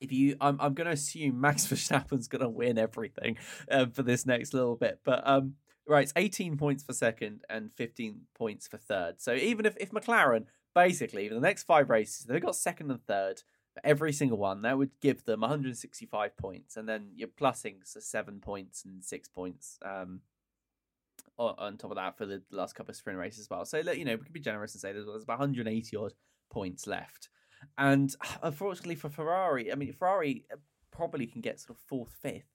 [0.00, 3.38] if you, I'm I'm going to assume Max Verstappen's going to win everything
[3.70, 5.54] uh, for this next little bit, but um.
[5.84, 9.20] Right, it's 18 points for second and 15 points for third.
[9.20, 10.44] So even if, if McLaren,
[10.76, 13.42] basically, for the next five races, they've got second and third
[13.84, 16.76] every single one, that would give them 165 points.
[16.76, 20.20] And then you're plussing seven points and six points um,
[21.38, 23.64] on, on top of that for the last couple of sprint races as well.
[23.64, 26.12] So, you know, we could be generous and say there's, about 180 odd
[26.50, 27.28] points left.
[27.78, 30.56] And unfortunately for Ferrari, I mean, Ferrari uh,
[30.90, 32.52] probably can get sort of fourth, fifth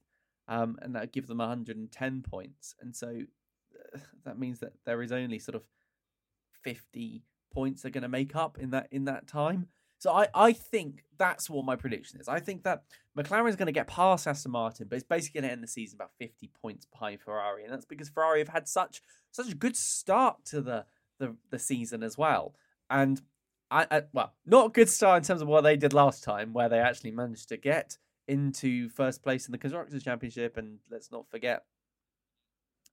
[0.48, 2.76] um, and that would give them 110 points.
[2.80, 3.22] And so
[4.26, 5.64] that means that there is only sort of
[6.64, 9.68] 50 points they're going to make up in that in that time.
[10.00, 12.28] So I, I think that's what my prediction is.
[12.28, 12.84] I think that
[13.18, 15.68] McLaren is going to get past Aston Martin, but it's basically going to end the
[15.68, 19.56] season about 50 points behind Ferrari, and that's because Ferrari have had such such a
[19.56, 20.86] good start to the
[21.20, 22.54] the, the season as well.
[22.90, 23.22] And
[23.72, 26.54] I, I well, not a good start in terms of what they did last time,
[26.54, 31.12] where they actually managed to get into first place in the constructors championship and let's
[31.12, 31.64] not forget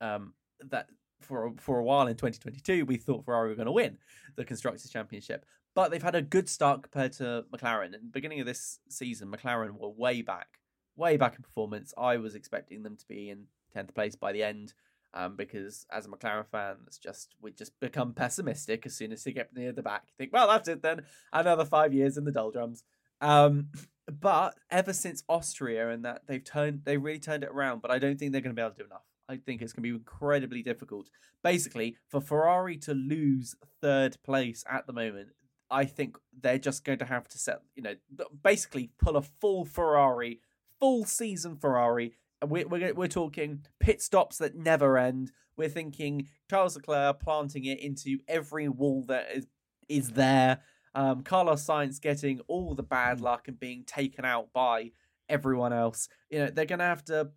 [0.00, 0.88] um that
[1.20, 3.98] for for a while in 2022 we thought Ferrari were going to win
[4.36, 5.44] the constructors championship
[5.75, 9.31] but they've had a good start compared to McLaren in the beginning of this season
[9.31, 10.59] McLaren were way back
[10.97, 14.43] way back in performance I was expecting them to be in tenth place by the
[14.43, 14.72] end.
[15.16, 19.22] Um, because as a McLaren fan, it's just we just become pessimistic as soon as
[19.22, 20.03] they get near the back.
[20.09, 21.03] You think, well, that's it then.
[21.33, 22.83] Another five years in the doldrums.
[23.20, 23.68] Um,
[24.20, 27.81] but ever since Austria and that they've turned, they really turned it around.
[27.81, 29.05] But I don't think they're going to be able to do enough.
[29.29, 31.09] I think it's going to be incredibly difficult.
[31.45, 35.29] Basically, for Ferrari to lose third place at the moment,
[35.71, 37.95] I think they're just going to have to set, you know,
[38.43, 40.41] basically pull a full Ferrari,
[40.79, 42.15] full season Ferrari.
[42.45, 45.33] We're, we're, we're talking pit stops that never end.
[45.57, 49.47] We're thinking Charles Leclerc planting it into every wall that is
[49.89, 50.61] is there.
[50.95, 54.93] Um, Carlos Sainz getting all the bad luck and being taken out by
[55.29, 56.09] everyone else.
[56.31, 57.31] You know, they're going to have to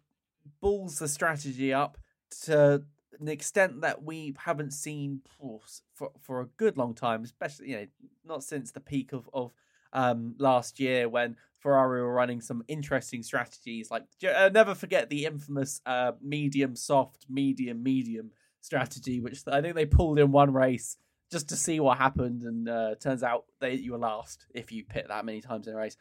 [0.62, 1.98] balls the strategy up
[2.44, 2.84] to
[3.20, 5.62] an extent that we haven't seen for,
[6.22, 7.88] for, a good long time, especially, you know,
[8.26, 9.54] not since the peak of, of
[9.94, 13.90] um, last year when Ferrari were running some interesting strategies.
[13.90, 18.32] Like, uh, never forget the infamous uh, medium soft, medium medium
[18.62, 20.98] strategy, which I think they pulled in one race
[21.32, 24.84] just to see what happened, and uh, turns out they you were last if you
[24.84, 25.98] pit that many times in a race.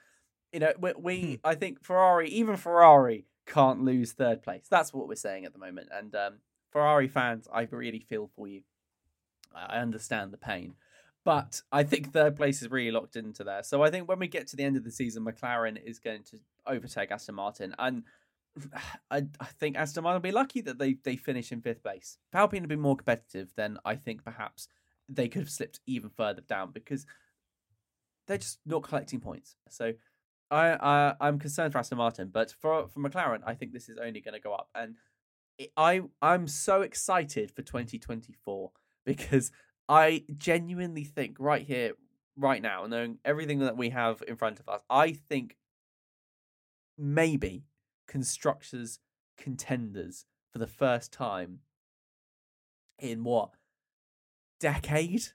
[0.52, 1.40] You know, we, we.
[1.44, 4.66] I think Ferrari, even Ferrari, can't lose third place.
[4.70, 6.34] That's what we're saying at the moment, and um,
[6.76, 8.60] Ferrari fans, I really feel for you.
[9.54, 10.74] I understand the pain.
[11.24, 13.62] But I think third place is really locked into there.
[13.62, 16.24] So I think when we get to the end of the season, McLaren is going
[16.24, 17.74] to overtake Aston Martin.
[17.78, 18.02] And
[19.10, 22.18] I, I think Aston Martin will be lucky that they, they finish in fifth place.
[22.30, 24.68] If Alpine had been more competitive, then I think perhaps
[25.08, 27.06] they could have slipped even further down because
[28.26, 29.56] they're just not collecting points.
[29.70, 29.94] So
[30.50, 33.96] I, I I'm concerned for Aston Martin, but for for McLaren, I think this is
[33.96, 34.68] only going to go up.
[34.74, 34.96] And
[35.76, 38.70] I I'm so excited for 2024
[39.04, 39.50] because
[39.88, 41.92] I genuinely think right here,
[42.36, 45.56] right now, knowing everything that we have in front of us, I think
[46.98, 47.64] maybe
[48.06, 48.98] constructors
[49.36, 51.60] contenders for the first time
[52.98, 53.50] in what
[54.58, 55.28] decade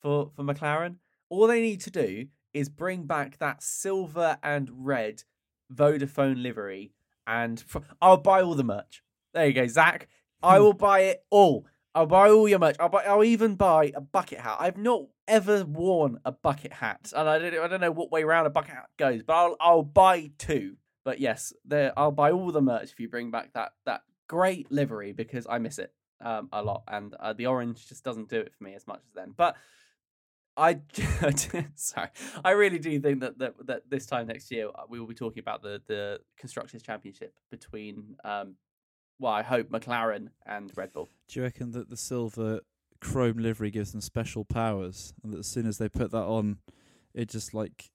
[0.00, 0.96] for for McLaren.
[1.28, 5.24] All they need to do is bring back that silver and red
[5.72, 6.92] Vodafone livery,
[7.26, 7.64] and
[8.00, 9.02] I'll buy all the merch.
[9.34, 10.08] There you go, Zak.
[10.42, 11.66] I will buy it all.
[11.94, 12.76] I'll buy all your merch.
[12.80, 13.04] I'll buy.
[13.04, 14.56] I'll even buy a bucket hat.
[14.58, 17.58] I've not ever worn a bucket hat, and I don't.
[17.58, 19.56] I don't know what way around a bucket hat goes, but I'll.
[19.60, 20.76] I'll buy two.
[21.04, 21.92] But yes, there.
[21.96, 25.58] I'll buy all the merch if you bring back that that great livery because I
[25.58, 28.74] miss it um, a lot, and uh, the orange just doesn't do it for me
[28.74, 29.34] as much as then.
[29.36, 29.56] But
[30.56, 30.80] I
[31.74, 32.08] sorry,
[32.44, 35.14] I really do think that, that that this time next year uh, we will be
[35.14, 38.54] talking about the the constructors championship between um,
[39.22, 41.08] well, I hope McLaren and Red Bull.
[41.28, 42.60] Do you reckon that the silver
[43.00, 46.58] chrome livery gives them special powers, and that as soon as they put that on,
[47.14, 47.90] it just like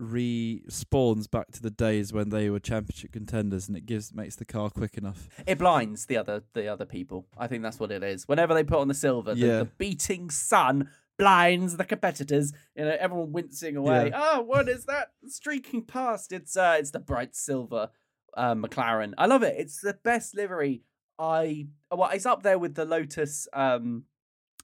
[0.00, 4.44] respawns back to the days when they were championship contenders, and it gives makes the
[4.44, 5.28] car quick enough?
[5.46, 7.26] It blinds the other the other people.
[7.36, 8.26] I think that's what it is.
[8.28, 9.58] Whenever they put on the silver, the, Yeah.
[9.60, 12.52] the beating sun blinds the competitors.
[12.74, 14.08] You know, everyone wincing away.
[14.10, 14.20] Yeah.
[14.32, 16.32] Oh, what is that streaking past?
[16.32, 17.90] It's uh, it's the bright silver
[18.36, 19.12] uh, McLaren.
[19.18, 19.54] I love it.
[19.58, 20.82] It's the best livery.
[21.18, 24.04] I well, it's up there with the Lotus um,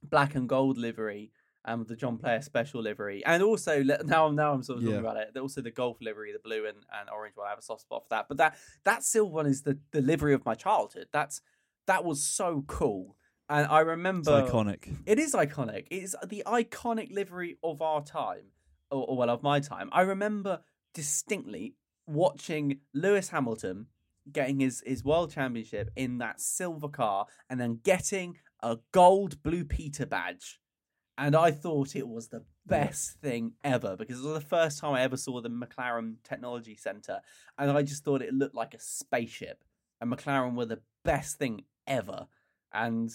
[0.03, 1.33] black and gold livery.
[1.69, 5.17] Um, the John Player special livery, and also now now I'm sort of talking about
[5.17, 5.37] it.
[5.37, 7.49] Also the Gulf livery, the blue and, and orange one.
[7.49, 8.27] I have a soft spot for that.
[8.29, 11.09] But that that silver one is the the livery of my childhood.
[11.13, 11.41] That's
[11.89, 13.17] that was so cool,
[13.49, 14.97] and I It's remember iconic.
[15.07, 15.89] it is iconic.
[15.91, 18.53] It is the iconic livery of our time,
[18.93, 19.89] or, or well, of my time.
[19.91, 20.61] I remember
[20.95, 21.75] distinctly
[22.07, 23.87] watching Lewis Hamilton
[24.33, 29.65] getting his, his world championship in that silver car and then getting a gold Blue
[29.65, 30.61] Peter badge.
[31.19, 34.95] And I thought it was the best thing ever because it was the first time
[34.95, 37.21] I ever saw the McLaren Technology Center.
[37.57, 39.65] And I just thought it looked like a spaceship.
[40.01, 42.27] And McLaren were the best thing ever.
[42.73, 43.11] And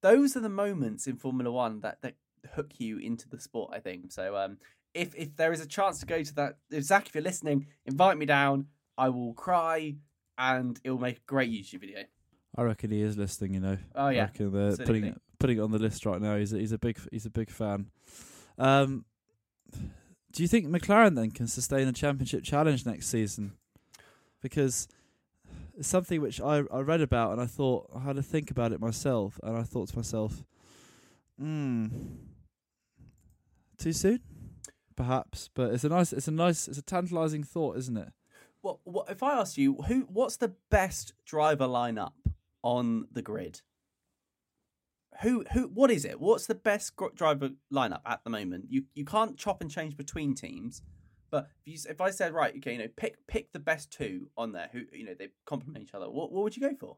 [0.00, 2.14] those are the moments in Formula One that, that
[2.54, 4.12] hook you into the sport, I think.
[4.12, 4.56] So um,
[4.94, 7.66] if if there is a chance to go to that, if Zak, if you're listening,
[7.84, 8.66] invite me down.
[8.96, 9.96] I will cry
[10.38, 12.04] and it will make a great YouTube video.
[12.56, 13.54] I reckon he is listening.
[13.54, 13.78] You know.
[13.94, 14.22] Oh, yeah.
[14.22, 15.08] I reckon they're putting Absolutely.
[15.08, 16.36] it putting it on the list right now.
[16.36, 17.90] He's a, he's a big he's a big fan.
[18.56, 19.04] Um,
[20.32, 23.52] do you think McLaren then can sustain a championship challenge next season?
[24.40, 24.88] Because
[25.76, 28.72] it's something which I I read about and I thought I had to think about
[28.72, 30.44] it myself, and I thought to myself,
[31.38, 31.88] hmm,
[33.76, 34.20] too soon,
[34.96, 35.48] perhaps.
[35.54, 38.12] But it's a nice it's a nice it's a tantalising thought, isn't it?
[38.62, 40.00] Well, what if I asked you who?
[40.02, 42.12] What's the best driver lineup
[42.62, 43.60] on the grid?
[45.22, 45.68] Who who?
[45.68, 46.20] What is it?
[46.20, 48.66] What's the best gr- driver lineup at the moment?
[48.68, 50.82] You you can't chop and change between teams,
[51.30, 54.30] But if you if I said right, okay, you know, pick pick the best two
[54.36, 56.10] on there who you know they complement each other.
[56.10, 56.96] What what would you go for?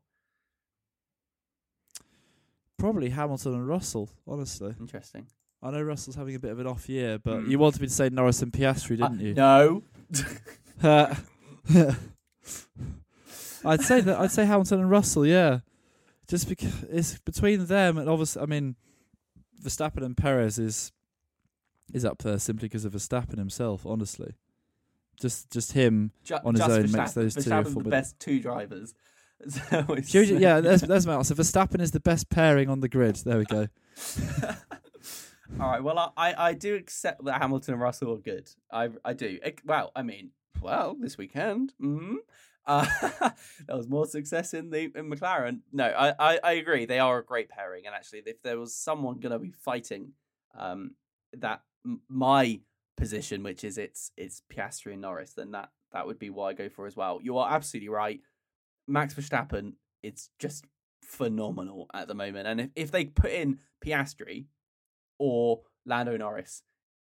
[2.78, 4.74] Probably Hamilton and Russell, honestly.
[4.78, 5.26] Interesting.
[5.67, 7.49] I know Russell's having a bit of an off year, but Mm.
[7.51, 9.35] you wanted me to say Norris and Piastri, Uh, didn't you?
[9.35, 9.83] No.
[13.64, 14.19] I'd say that.
[14.21, 15.27] I'd say Hamilton and Russell.
[15.27, 15.61] Yeah,
[16.29, 18.77] just because it's between them and obviously, I mean,
[19.62, 20.93] Verstappen and Perez is
[21.93, 23.85] is up there simply because of Verstappen himself.
[23.85, 24.35] Honestly,
[25.21, 26.93] just just him Ju- on his own Verstappen.
[26.97, 27.41] makes those two.
[27.41, 28.95] Verstappen's the best two drivers.
[29.39, 31.35] Yeah, there's there's my answer.
[31.35, 33.17] Verstappen is the best pairing on the grid.
[33.17, 33.67] There we go.
[35.61, 35.82] All right.
[35.82, 38.51] Well, I, I do accept that Hamilton and Russell are good.
[38.70, 39.38] I I do.
[39.64, 40.30] Well, I mean,
[40.61, 42.16] well, this weekend, mm,
[42.66, 42.86] uh,
[43.66, 45.61] there was more success in the in McLaren.
[45.72, 46.84] No, I, I I agree.
[46.84, 50.12] They are a great pairing, and actually, if there was someone going to be fighting,
[50.59, 50.94] um,
[51.32, 52.61] that m- my
[52.97, 56.53] position, which is it's it's Piastri and Norris, then that that would be what I
[56.53, 57.20] go for as well.
[57.22, 58.20] You are absolutely right.
[58.88, 60.64] Max Verstappen, it's just
[61.03, 64.47] phenomenal at the moment, and if if they put in Piastri
[65.19, 66.62] or Lando Norris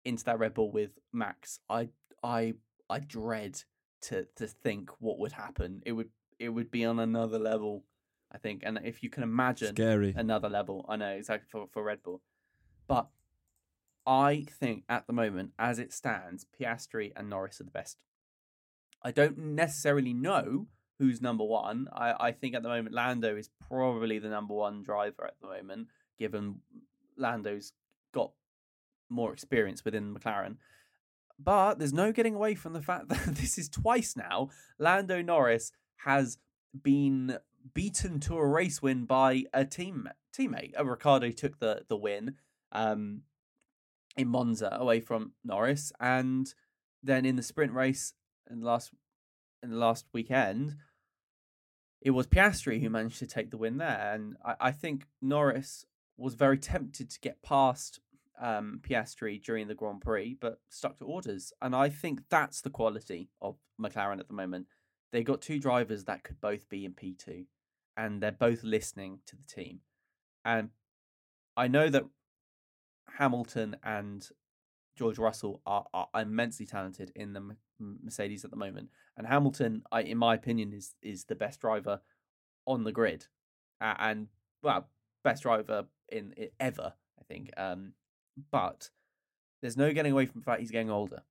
[0.05, 1.89] into that Red Bull with Max, I
[2.23, 2.53] I
[2.89, 3.63] I dread
[4.01, 5.81] to to think what would happen.
[5.85, 7.83] It would it would be on another level,
[8.31, 8.63] I think.
[8.65, 10.13] And if you can imagine Scary.
[10.15, 12.21] another level, I know exactly for for Red Bull,
[12.87, 13.07] but
[14.05, 17.97] I think at the moment, as it stands, Piastri and Norris are the best.
[19.03, 21.87] I don't necessarily know who's number one.
[21.93, 25.47] I, I think at the moment Lando is probably the number one driver at the
[25.47, 25.87] moment,
[26.17, 26.61] given
[27.17, 27.71] Lando's
[28.13, 28.31] got
[29.09, 30.57] more experience within McLaren.
[31.37, 34.49] But there's no getting away from the fact that this is twice now.
[34.77, 36.37] Lando Norris has
[36.83, 37.37] been
[37.73, 40.77] beaten to a race win by a team teammate.
[40.77, 42.35] Uh, Ricciardo took the the win
[42.71, 43.21] um,
[44.17, 46.53] in Monza away from Norris, and
[47.03, 48.13] then in the sprint race
[48.49, 48.91] in the last
[49.63, 50.75] in the last weekend,
[52.01, 55.85] it was Piastri who managed to take the win there, and I, I think Norris
[56.19, 57.99] was very tempted to get past
[58.41, 61.51] um, Piastri during the Grand Prix, but stuck to orders.
[61.61, 64.67] And I think that's the quality of McLaren at the moment.
[65.11, 67.45] They got two drivers that could both be in P2,
[67.97, 69.79] and they're both listening to the team.
[70.45, 70.69] And
[71.57, 72.05] I know that
[73.17, 74.27] Hamilton and
[74.97, 80.01] George Russell are, are immensely talented in the Mercedes at the moment, and Hamilton, I,
[80.01, 82.01] in my opinion, is is the best driver
[82.65, 83.25] on the grid,
[83.81, 84.27] uh, and
[84.61, 84.89] well,
[85.23, 87.51] best driver in, i ever, I think.
[87.57, 87.93] Um,
[88.51, 88.89] but
[89.61, 91.23] there's no getting away from the fact he's getting older,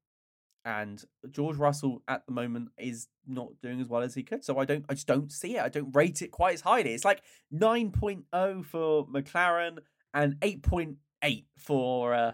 [0.64, 4.45] and George Russell at the moment is not doing as well as he could.
[4.45, 5.62] So I don't, I just don't see it.
[5.62, 6.93] I don't rate it quite as highly.
[6.93, 7.22] It's like
[7.55, 9.79] 9.0 for McLaren
[10.12, 12.33] and 8.8 for uh,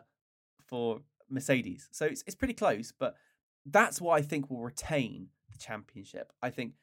[0.67, 1.89] for Mercedes.
[1.93, 3.17] So it's it's pretty close, but
[3.67, 6.33] that's what I think will retain the championship.
[6.43, 6.75] I think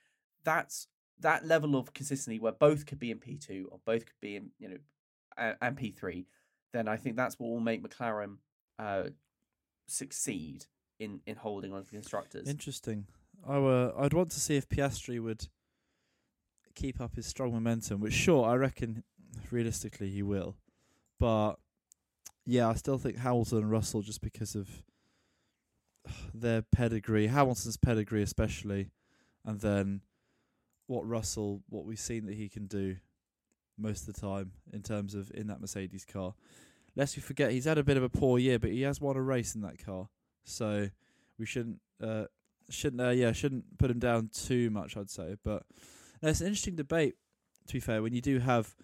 [0.43, 0.87] that's
[1.19, 4.35] that level of consistency where both could be in P two or both could be
[4.35, 4.77] in you know
[5.37, 6.27] and, and P three.
[6.73, 8.37] Then I think that's what will make McLaren
[8.79, 9.03] uh,
[9.87, 10.65] succeed
[10.99, 12.47] in in holding on to the constructors.
[12.47, 13.05] Interesting.
[13.47, 15.47] I were, I'd want to see if Piastri would
[16.75, 19.03] keep up his strong momentum, which sure I reckon
[19.49, 20.57] realistically he will.
[21.19, 21.55] But
[22.45, 24.69] yeah, I still think Hamilton and Russell just because of
[26.33, 28.91] their pedigree, Hamilton's pedigree especially,
[29.45, 30.01] and then
[30.87, 32.97] what Russell, what we've seen that he can do
[33.81, 36.33] most of the time in terms of in that Mercedes car.
[36.95, 39.15] Lest we forget, he's had a bit of a poor year, but he has won
[39.15, 40.09] a race in that car,
[40.43, 40.89] so
[41.39, 42.25] we shouldn't uh,
[42.69, 44.97] shouldn't uh, yeah shouldn't put him down too much.
[44.97, 45.63] I'd say, but
[46.21, 47.15] no, it's an interesting debate.
[47.67, 48.75] To be fair, when you do have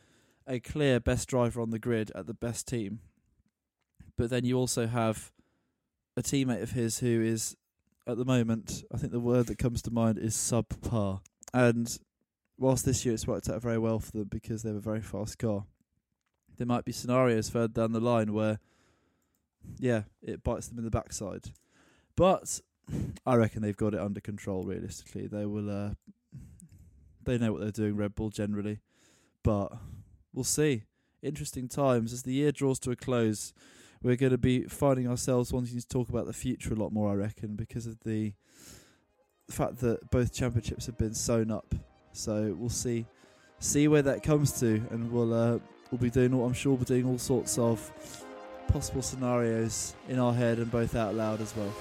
[0.47, 2.99] a clear best driver on the grid at the best team,
[4.17, 5.31] but then you also have
[6.15, 7.55] a teammate of his who is
[8.07, 11.19] at the moment, I think the word that comes to mind is subpar.
[11.53, 11.97] And
[12.57, 15.01] whilst this year it's worked out very well for them because they have a very
[15.01, 15.65] fast car,
[16.57, 18.59] there might be scenarios further down the line where,
[19.77, 21.45] yeah, it bites them in the backside.
[22.15, 22.61] But
[23.25, 24.63] I reckon they've got it under control.
[24.63, 25.69] Realistically, they will.
[25.69, 25.91] Uh,
[27.23, 27.95] they know what they're doing.
[27.95, 28.79] Red Bull generally,
[29.43, 29.71] but
[30.33, 30.83] we'll see.
[31.21, 33.53] Interesting times as the year draws to a close.
[34.01, 37.11] We're going to be finding ourselves wanting to talk about the future a lot more.
[37.11, 38.33] I reckon because of the
[39.49, 41.75] fact that both championships have been sewn up.
[42.17, 43.05] So we'll see,
[43.59, 45.59] see where that comes to, and we'll uh,
[45.91, 46.33] we'll be doing.
[46.33, 48.25] All, I'm sure we'll be doing all sorts of
[48.69, 51.73] possible scenarios in our head and both out loud as well.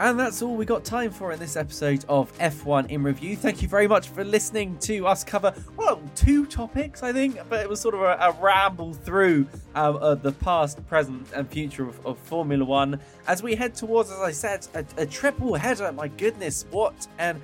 [0.00, 3.36] And that's all we got time for in this episode of F1 in Review.
[3.36, 7.60] Thank you very much for listening to us cover, well, two topics, I think, but
[7.60, 11.88] it was sort of a, a ramble through um, uh, the past, present, and future
[11.88, 15.90] of, of, Formula One as we head towards, as I said, a, a triple header.
[15.90, 17.42] My goodness, what an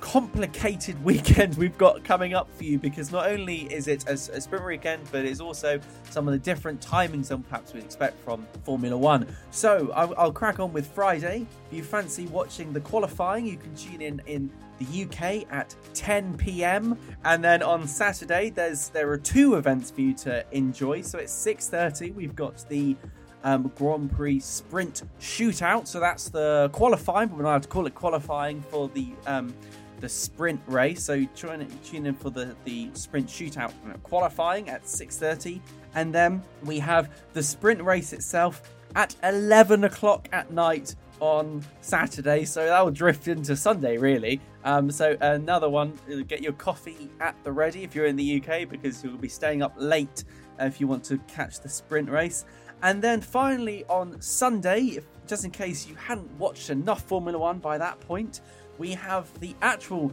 [0.00, 4.40] complicated weekend we've got coming up for you because not only is it a, a
[4.40, 5.80] sprint weekend, but it's also
[6.10, 9.26] some of the different timings than perhaps we'd expect from Formula One.
[9.50, 11.46] So I'll, I'll crack on with Friday.
[11.70, 16.36] If you fancy watching the qualifying, you can tune in in the UK at 10
[16.36, 16.96] p.m.
[17.24, 21.02] and then on Saturday there's there are two events for you to enjoy.
[21.02, 22.14] So it's 6:30.
[22.14, 22.96] We've got the
[23.44, 25.86] um, Grand Prix Sprint Shootout.
[25.86, 29.54] So that's the qualifying, but we're not allowed to call it qualifying for the um,
[30.00, 31.02] the sprint race.
[31.02, 33.72] So tune in, tune in for the, the sprint shootout
[34.02, 35.60] qualifying at 6.30.
[35.94, 38.62] And then we have the sprint race itself
[38.94, 42.44] at 11 o'clock at night on Saturday.
[42.44, 44.40] So that will drift into Sunday, really.
[44.64, 48.42] Um, so another one, uh, get your coffee at the ready if you're in the
[48.42, 50.24] UK because you'll be staying up late
[50.60, 52.44] if you want to catch the sprint race.
[52.82, 57.78] And then finally on Sunday, just in case you hadn't watched enough Formula One by
[57.78, 58.40] that point,
[58.78, 60.12] we have the actual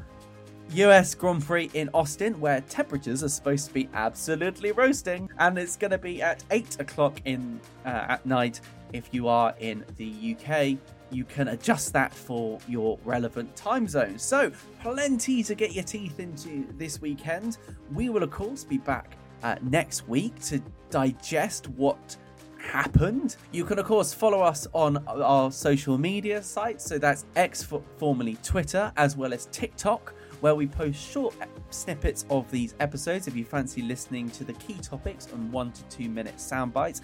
[0.72, 5.78] US Grand Prix in Austin, where temperatures are supposed to be absolutely roasting, and it's
[5.78, 8.62] going to be at 8 o'clock in uh, at night
[8.92, 10.78] if you are in the UK.
[11.12, 14.18] You can adjust that for your relevant time zone.
[14.18, 14.52] So,
[14.82, 17.60] plenty to get your teeth into this weekend.
[17.94, 22.18] We will, of course, be back uh, next week to digest what
[22.66, 23.38] happened.
[23.52, 26.86] You can, of course, follow us on our social media sites.
[26.86, 31.36] So that's X, formerly Twitter, as well as TikTok, where we post short
[31.70, 35.84] snippets of these episodes if you fancy listening to the key topics and one to
[35.86, 37.02] two minute sound bites.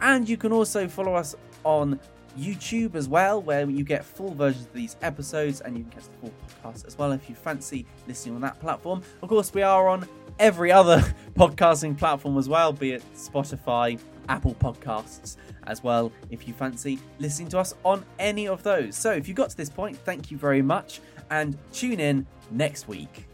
[0.00, 1.34] And you can also follow us
[1.64, 2.00] on
[2.38, 6.04] YouTube as well, where you get full versions of these episodes and you can catch
[6.04, 9.02] the full podcast as well if you fancy listening on that platform.
[9.22, 10.98] Of course, we are on every other
[11.34, 17.48] podcasting platform as well, be it Spotify, Apple Podcasts as well if you fancy listening
[17.48, 18.96] to us on any of those.
[18.96, 21.00] So if you got to this point, thank you very much
[21.30, 23.26] and tune in next week.